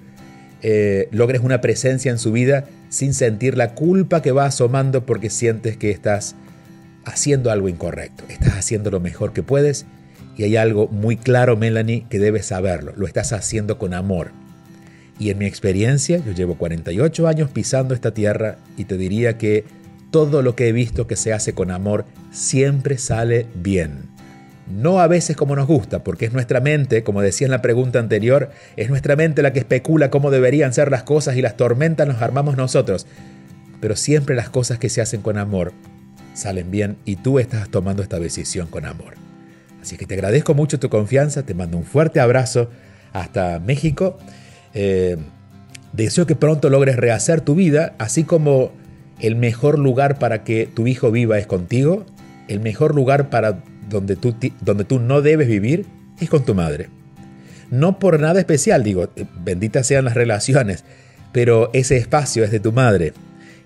Eh, 0.61 1.09
logres 1.11 1.41
una 1.41 1.59
presencia 1.59 2.11
en 2.11 2.19
su 2.19 2.31
vida 2.31 2.65
sin 2.89 3.15
sentir 3.15 3.57
la 3.57 3.73
culpa 3.73 4.21
que 4.21 4.31
va 4.31 4.45
asomando 4.45 5.07
porque 5.07 5.31
sientes 5.31 5.75
que 5.75 5.89
estás 5.89 6.35
haciendo 7.03 7.49
algo 7.49 7.67
incorrecto, 7.67 8.23
estás 8.29 8.53
haciendo 8.53 8.91
lo 8.91 8.99
mejor 8.99 9.33
que 9.33 9.41
puedes 9.41 9.87
y 10.37 10.43
hay 10.43 10.55
algo 10.55 10.87
muy 10.87 11.17
claro, 11.17 11.57
Melanie, 11.57 12.05
que 12.09 12.19
debes 12.19 12.45
saberlo, 12.45 12.93
lo 12.95 13.07
estás 13.07 13.33
haciendo 13.33 13.79
con 13.79 13.95
amor. 13.95 14.31
Y 15.21 15.29
en 15.29 15.37
mi 15.37 15.45
experiencia, 15.45 16.17
yo 16.17 16.31
llevo 16.31 16.55
48 16.55 17.27
años 17.27 17.51
pisando 17.51 17.93
esta 17.93 18.11
tierra 18.11 18.57
y 18.75 18.85
te 18.85 18.97
diría 18.97 19.37
que 19.37 19.65
todo 20.09 20.41
lo 20.41 20.55
que 20.55 20.67
he 20.67 20.71
visto 20.71 21.05
que 21.05 21.15
se 21.15 21.31
hace 21.31 21.53
con 21.53 21.69
amor 21.69 22.05
siempre 22.31 22.97
sale 22.97 23.45
bien. 23.53 24.09
No 24.67 24.99
a 24.99 25.05
veces 25.05 25.35
como 25.37 25.55
nos 25.55 25.67
gusta, 25.67 26.03
porque 26.03 26.25
es 26.25 26.33
nuestra 26.33 26.59
mente, 26.59 27.03
como 27.03 27.21
decía 27.21 27.45
en 27.45 27.51
la 27.51 27.61
pregunta 27.61 27.99
anterior, 27.99 28.49
es 28.77 28.89
nuestra 28.89 29.15
mente 29.15 29.43
la 29.43 29.53
que 29.53 29.59
especula 29.59 30.09
cómo 30.09 30.31
deberían 30.31 30.73
ser 30.73 30.89
las 30.89 31.03
cosas 31.03 31.35
y 31.35 31.43
las 31.43 31.55
tormentas 31.55 32.07
nos 32.07 32.19
armamos 32.19 32.57
nosotros. 32.57 33.05
Pero 33.79 33.95
siempre 33.95 34.35
las 34.35 34.49
cosas 34.49 34.79
que 34.79 34.89
se 34.89 35.01
hacen 35.01 35.21
con 35.21 35.37
amor 35.37 35.71
salen 36.33 36.71
bien 36.71 36.97
y 37.05 37.17
tú 37.17 37.37
estás 37.37 37.69
tomando 37.69 38.01
esta 38.01 38.19
decisión 38.19 38.65
con 38.65 38.85
amor. 38.85 39.13
Así 39.83 39.97
que 39.97 40.07
te 40.07 40.15
agradezco 40.15 40.55
mucho 40.55 40.79
tu 40.79 40.89
confianza, 40.89 41.43
te 41.43 41.53
mando 41.53 41.77
un 41.77 41.85
fuerte 41.85 42.19
abrazo 42.19 42.71
hasta 43.13 43.59
México. 43.59 44.17
Eh, 44.73 45.17
deseo 45.93 46.25
que 46.25 46.35
pronto 46.35 46.69
logres 46.69 46.95
rehacer 46.95 47.41
tu 47.41 47.55
vida, 47.55 47.93
así 47.97 48.23
como 48.23 48.71
el 49.19 49.35
mejor 49.35 49.77
lugar 49.77 50.19
para 50.19 50.43
que 50.43 50.65
tu 50.65 50.87
hijo 50.87 51.11
viva 51.11 51.37
es 51.37 51.47
contigo, 51.47 52.05
el 52.47 52.59
mejor 52.59 52.95
lugar 52.95 53.29
para 53.29 53.63
donde 53.89 54.15
tú, 54.15 54.35
donde 54.61 54.83
tú 54.83 54.99
no 54.99 55.21
debes 55.21 55.47
vivir 55.47 55.85
es 56.19 56.29
con 56.29 56.43
tu 56.43 56.55
madre. 56.55 56.89
No 57.69 57.99
por 57.99 58.19
nada 58.19 58.39
especial, 58.39 58.83
digo, 58.83 59.09
eh, 59.15 59.25
benditas 59.43 59.87
sean 59.87 60.05
las 60.05 60.15
relaciones, 60.15 60.83
pero 61.31 61.69
ese 61.73 61.97
espacio 61.97 62.43
es 62.43 62.51
de 62.51 62.59
tu 62.59 62.71
madre 62.71 63.13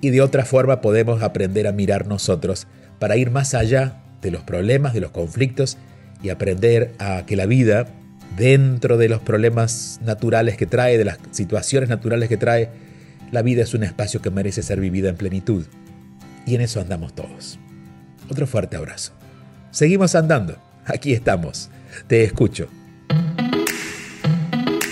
y 0.00 0.10
de 0.10 0.20
otra 0.20 0.44
forma 0.44 0.80
podemos 0.80 1.22
aprender 1.22 1.66
a 1.66 1.72
mirar 1.72 2.06
nosotros 2.06 2.66
para 2.98 3.16
ir 3.16 3.30
más 3.30 3.54
allá 3.54 4.02
de 4.22 4.30
los 4.30 4.42
problemas, 4.42 4.92
de 4.92 5.00
los 5.00 5.10
conflictos 5.10 5.78
y 6.22 6.28
aprender 6.28 6.92
a 6.98 7.24
que 7.26 7.36
la 7.36 7.46
vida, 7.46 7.86
dentro 8.36 8.96
de 8.98 9.08
los 9.08 9.20
problemas 9.20 10.00
naturales 10.04 10.56
que 10.56 10.66
trae, 10.66 10.98
de 10.98 11.04
las 11.04 11.18
situaciones 11.30 11.88
naturales 11.88 12.28
que 12.28 12.36
trae, 12.36 12.68
la 13.30 13.42
vida 13.42 13.62
es 13.62 13.74
un 13.74 13.84
espacio 13.84 14.20
que 14.22 14.30
merece 14.30 14.62
ser 14.62 14.80
vivida 14.80 15.08
en 15.08 15.16
plenitud. 15.16 15.64
Y 16.46 16.54
en 16.54 16.60
eso 16.60 16.80
andamos 16.80 17.14
todos. 17.14 17.58
Otro 18.30 18.46
fuerte 18.46 18.76
abrazo. 18.76 19.12
Seguimos 19.70 20.14
andando. 20.14 20.56
Aquí 20.84 21.12
estamos. 21.12 21.70
Te 22.06 22.24
escucho. 22.24 22.68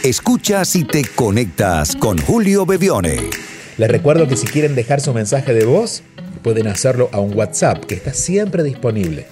Escuchas 0.03 0.75
y 0.75 0.85
te 0.85 1.05
conectas 1.15 1.95
con 1.95 2.19
Julio 2.19 2.67
Bebione. 2.67 3.31
Les 3.79 3.91
recuerdo 3.91 4.27
que 4.27 4.37
si 4.37 4.47
quieren 4.47 4.75
dejar 4.75 5.01
su 5.01 5.15
mensaje 5.15 5.55
de 5.55 5.65
voz, 5.65 6.03
pueden 6.43 6.67
hacerlo 6.67 7.09
a 7.13 7.21
un 7.21 7.37
WhatsApp 7.37 7.85
que 7.85 7.95
está 7.95 8.13
siempre 8.13 8.63
disponible. 8.65 9.27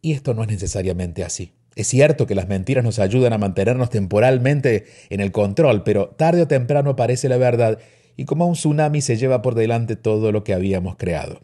y 0.01 0.13
esto 0.13 0.33
no 0.33 0.43
es 0.43 0.49
necesariamente 0.49 1.23
así. 1.23 1.53
Es 1.77 1.85
cierto 1.85 2.25
que 2.25 2.33
las 2.33 2.47
mentiras 2.47 2.83
nos 2.83 2.97
ayudan 2.97 3.33
a 3.33 3.37
mantenernos 3.37 3.91
temporalmente 3.91 4.87
en 5.11 5.19
el 5.19 5.31
control, 5.31 5.83
pero 5.83 6.07
tarde 6.07 6.41
o 6.41 6.47
temprano 6.47 6.89
aparece 6.89 7.29
la 7.29 7.37
verdad 7.37 7.77
y 8.15 8.25
como 8.25 8.47
un 8.47 8.55
tsunami 8.55 8.99
se 8.99 9.15
lleva 9.15 9.43
por 9.43 9.53
delante 9.53 9.95
todo 9.95 10.31
lo 10.31 10.43
que 10.43 10.55
habíamos 10.55 10.95
creado. 10.95 11.41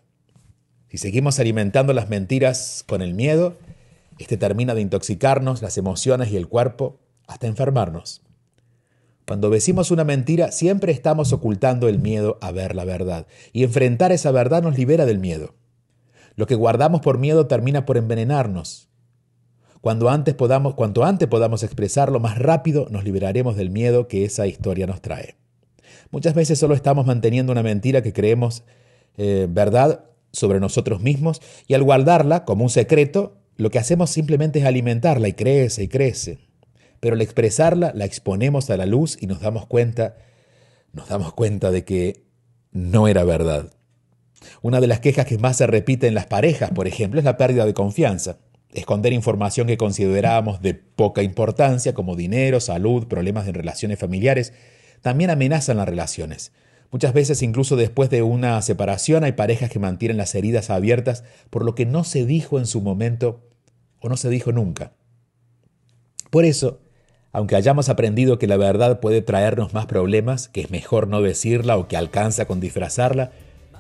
Si 0.89 0.97
seguimos 0.97 1.39
alimentando 1.39 1.93
las 1.93 2.09
mentiras 2.09 2.83
con 2.87 3.03
el 3.03 3.13
miedo, 3.13 3.59
este 4.17 4.35
termina 4.35 4.73
de 4.73 4.81
intoxicarnos 4.81 5.61
las 5.61 5.77
emociones 5.77 6.31
y 6.31 6.37
el 6.37 6.47
cuerpo 6.47 6.99
hasta 7.27 7.45
enfermarnos. 7.45 8.23
Cuando 9.27 9.51
decimos 9.51 9.91
una 9.91 10.03
mentira, 10.03 10.51
siempre 10.51 10.93
estamos 10.93 11.31
ocultando 11.31 11.87
el 11.87 11.99
miedo 11.99 12.39
a 12.41 12.51
ver 12.51 12.73
la 12.73 12.85
verdad, 12.85 13.27
y 13.51 13.63
enfrentar 13.63 14.11
esa 14.11 14.31
verdad 14.31 14.63
nos 14.63 14.79
libera 14.79 15.05
del 15.05 15.19
miedo. 15.19 15.53
Lo 16.35 16.47
que 16.47 16.55
guardamos 16.55 17.01
por 17.01 17.19
miedo 17.19 17.45
termina 17.45 17.85
por 17.85 17.97
envenenarnos. 17.97 18.89
Cuando 19.83 20.09
antes 20.09 20.33
podamos, 20.33 20.75
cuanto 20.75 21.03
antes 21.03 21.27
podamos 21.27 21.61
expresarlo 21.61 22.21
más 22.21 22.39
rápido, 22.39 22.87
nos 22.89 23.03
liberaremos 23.03 23.57
del 23.57 23.69
miedo 23.69 24.07
que 24.07 24.23
esa 24.23 24.47
historia 24.47 24.87
nos 24.87 25.01
trae. 25.01 25.35
Muchas 26.09 26.33
veces 26.35 26.57
solo 26.57 26.73
estamos 26.73 27.05
manteniendo 27.05 27.51
una 27.51 27.63
mentira 27.63 28.01
que 28.01 28.13
creemos 28.13 28.63
eh, 29.17 29.45
verdad 29.49 30.05
sobre 30.31 30.61
nosotros 30.61 31.01
mismos 31.01 31.41
y 31.67 31.73
al 31.73 31.83
guardarla 31.83 32.45
como 32.45 32.63
un 32.63 32.69
secreto, 32.69 33.35
lo 33.57 33.71
que 33.71 33.77
hacemos 33.77 34.09
simplemente 34.09 34.59
es 34.59 34.65
alimentarla 34.65 35.27
y 35.27 35.33
crece 35.33 35.83
y 35.83 35.87
crece. 35.89 36.39
Pero 37.01 37.15
al 37.15 37.21
expresarla, 37.21 37.91
la 37.93 38.05
exponemos 38.05 38.69
a 38.69 38.77
la 38.77 38.85
luz 38.85 39.17
y 39.19 39.27
nos 39.27 39.41
damos 39.41 39.65
cuenta, 39.65 40.15
nos 40.93 41.09
damos 41.09 41.33
cuenta 41.33 41.71
de 41.71 41.83
que 41.83 42.23
no 42.71 43.09
era 43.09 43.25
verdad. 43.25 43.73
Una 44.61 44.79
de 44.79 44.87
las 44.87 45.01
quejas 45.01 45.25
que 45.25 45.37
más 45.39 45.57
se 45.57 45.67
repite 45.67 46.07
en 46.07 46.15
las 46.15 46.27
parejas, 46.27 46.71
por 46.71 46.87
ejemplo, 46.87 47.19
es 47.19 47.25
la 47.25 47.35
pérdida 47.35 47.65
de 47.65 47.73
confianza. 47.73 48.37
Esconder 48.73 49.13
información 49.13 49.67
que 49.67 49.77
considerábamos 49.77 50.61
de 50.61 50.73
poca 50.73 51.21
importancia, 51.23 51.93
como 51.93 52.15
dinero, 52.15 52.59
salud, 52.59 53.07
problemas 53.07 53.47
en 53.47 53.53
relaciones 53.53 53.99
familiares, 53.99 54.53
también 55.01 55.29
amenazan 55.29 55.77
las 55.77 55.87
relaciones. 55.87 56.51
Muchas 56.91 57.13
veces 57.13 57.41
incluso 57.41 57.75
después 57.75 58.09
de 58.09 58.21
una 58.21 58.61
separación 58.61 59.23
hay 59.23 59.31
parejas 59.31 59.69
que 59.69 59.79
mantienen 59.79 60.17
las 60.17 60.35
heridas 60.35 60.69
abiertas 60.69 61.23
por 61.49 61.65
lo 61.65 61.75
que 61.75 61.85
no 61.85 62.03
se 62.03 62.25
dijo 62.25 62.59
en 62.59 62.65
su 62.65 62.81
momento 62.81 63.41
o 63.99 64.09
no 64.09 64.17
se 64.17 64.29
dijo 64.29 64.51
nunca. 64.51 64.93
Por 66.29 66.45
eso, 66.45 66.81
aunque 67.31 67.55
hayamos 67.55 67.89
aprendido 67.89 68.37
que 68.39 68.47
la 68.47 68.57
verdad 68.57 68.99
puede 68.99 69.21
traernos 69.21 69.73
más 69.73 69.85
problemas, 69.85 70.47
que 70.47 70.61
es 70.61 70.71
mejor 70.71 71.07
no 71.07 71.21
decirla 71.21 71.77
o 71.77 71.87
que 71.87 71.97
alcanza 71.97 72.45
con 72.45 72.59
disfrazarla, 72.59 73.31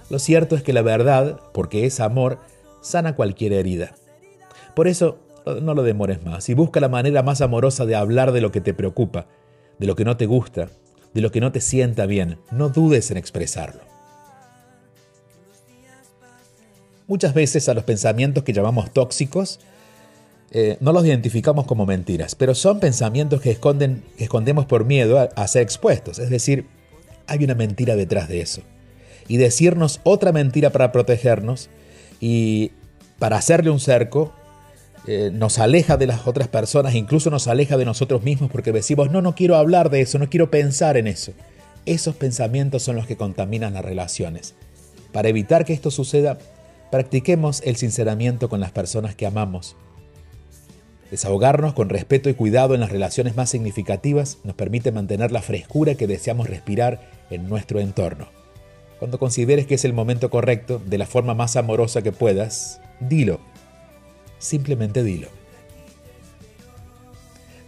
lo 0.09 0.19
cierto 0.19 0.55
es 0.55 0.63
que 0.63 0.73
la 0.73 0.81
verdad, 0.81 1.39
porque 1.53 1.85
es 1.85 1.99
amor, 1.99 2.39
sana 2.81 3.15
cualquier 3.15 3.53
herida. 3.53 3.95
Por 4.75 4.87
eso, 4.87 5.19
no 5.61 5.73
lo 5.73 5.83
demores 5.83 6.23
más 6.23 6.49
y 6.49 6.53
busca 6.53 6.79
la 6.79 6.89
manera 6.89 7.23
más 7.23 7.41
amorosa 7.41 7.85
de 7.85 7.95
hablar 7.95 8.31
de 8.31 8.41
lo 8.41 8.51
que 8.51 8.61
te 8.61 8.73
preocupa, 8.73 9.27
de 9.79 9.87
lo 9.87 9.95
que 9.95 10.05
no 10.05 10.17
te 10.17 10.25
gusta, 10.25 10.69
de 11.13 11.21
lo 11.21 11.31
que 11.31 11.41
no 11.41 11.51
te 11.51 11.61
sienta 11.61 12.05
bien, 12.05 12.39
no 12.51 12.69
dudes 12.69 13.11
en 13.11 13.17
expresarlo. 13.17 13.81
Muchas 17.07 17.33
veces 17.33 17.67
a 17.69 17.73
los 17.73 17.83
pensamientos 17.83 18.43
que 18.43 18.53
llamamos 18.53 18.91
tóxicos 18.91 19.59
eh, 20.51 20.77
no 20.79 20.93
los 20.93 21.05
identificamos 21.05 21.65
como 21.65 21.85
mentiras, 21.85 22.35
pero 22.35 22.55
son 22.55 22.79
pensamientos 22.79 23.41
que, 23.41 23.51
esconden, 23.51 24.03
que 24.17 24.23
escondemos 24.23 24.65
por 24.65 24.85
miedo 24.85 25.19
a, 25.19 25.23
a 25.35 25.47
ser 25.47 25.63
expuestos. 25.63 26.19
Es 26.19 26.29
decir, 26.29 26.67
hay 27.27 27.43
una 27.43 27.55
mentira 27.55 27.95
detrás 27.95 28.29
de 28.29 28.41
eso. 28.41 28.61
Y 29.27 29.37
decirnos 29.37 29.99
otra 30.03 30.31
mentira 30.31 30.69
para 30.69 30.91
protegernos 30.91 31.69
y 32.19 32.71
para 33.19 33.37
hacerle 33.37 33.69
un 33.69 33.79
cerco 33.79 34.33
eh, 35.05 35.31
nos 35.33 35.59
aleja 35.59 35.97
de 35.97 36.07
las 36.07 36.27
otras 36.27 36.47
personas, 36.47 36.95
incluso 36.95 37.29
nos 37.29 37.47
aleja 37.49 37.75
de 37.75 37.83
nosotros 37.83 38.23
mismos 38.23 38.49
porque 38.49 38.71
decimos, 38.71 39.11
no, 39.11 39.21
no 39.21 39.35
quiero 39.35 39.57
hablar 39.57 39.89
de 39.89 39.99
eso, 39.99 40.17
no 40.17 40.29
quiero 40.29 40.49
pensar 40.49 40.95
en 40.95 41.07
eso. 41.07 41.33
Esos 41.85 42.15
pensamientos 42.15 42.83
son 42.83 42.95
los 42.95 43.05
que 43.05 43.17
contaminan 43.17 43.73
las 43.73 43.83
relaciones. 43.83 44.55
Para 45.11 45.27
evitar 45.27 45.65
que 45.65 45.73
esto 45.73 45.91
suceda, 45.91 46.37
practiquemos 46.89 47.61
el 47.65 47.75
sinceramiento 47.75 48.47
con 48.47 48.61
las 48.61 48.71
personas 48.71 49.13
que 49.13 49.25
amamos. 49.25 49.75
Desahogarnos 51.11 51.73
con 51.73 51.89
respeto 51.89 52.29
y 52.29 52.33
cuidado 52.33 52.73
en 52.73 52.79
las 52.79 52.91
relaciones 52.91 53.35
más 53.35 53.49
significativas 53.49 54.37
nos 54.45 54.55
permite 54.55 54.93
mantener 54.93 55.33
la 55.33 55.41
frescura 55.41 55.95
que 55.95 56.07
deseamos 56.07 56.47
respirar 56.47 57.11
en 57.29 57.49
nuestro 57.49 57.81
entorno. 57.81 58.29
Cuando 58.99 59.19
consideres 59.19 59.67
que 59.67 59.75
es 59.75 59.83
el 59.83 59.91
momento 59.91 60.29
correcto, 60.29 60.81
de 60.83 60.97
la 60.97 61.05
forma 61.05 61.33
más 61.33 61.57
amorosa 61.57 62.01
que 62.01 62.13
puedas, 62.13 62.79
dilo 63.01 63.41
simplemente 64.43 65.03
dilo. 65.03 65.29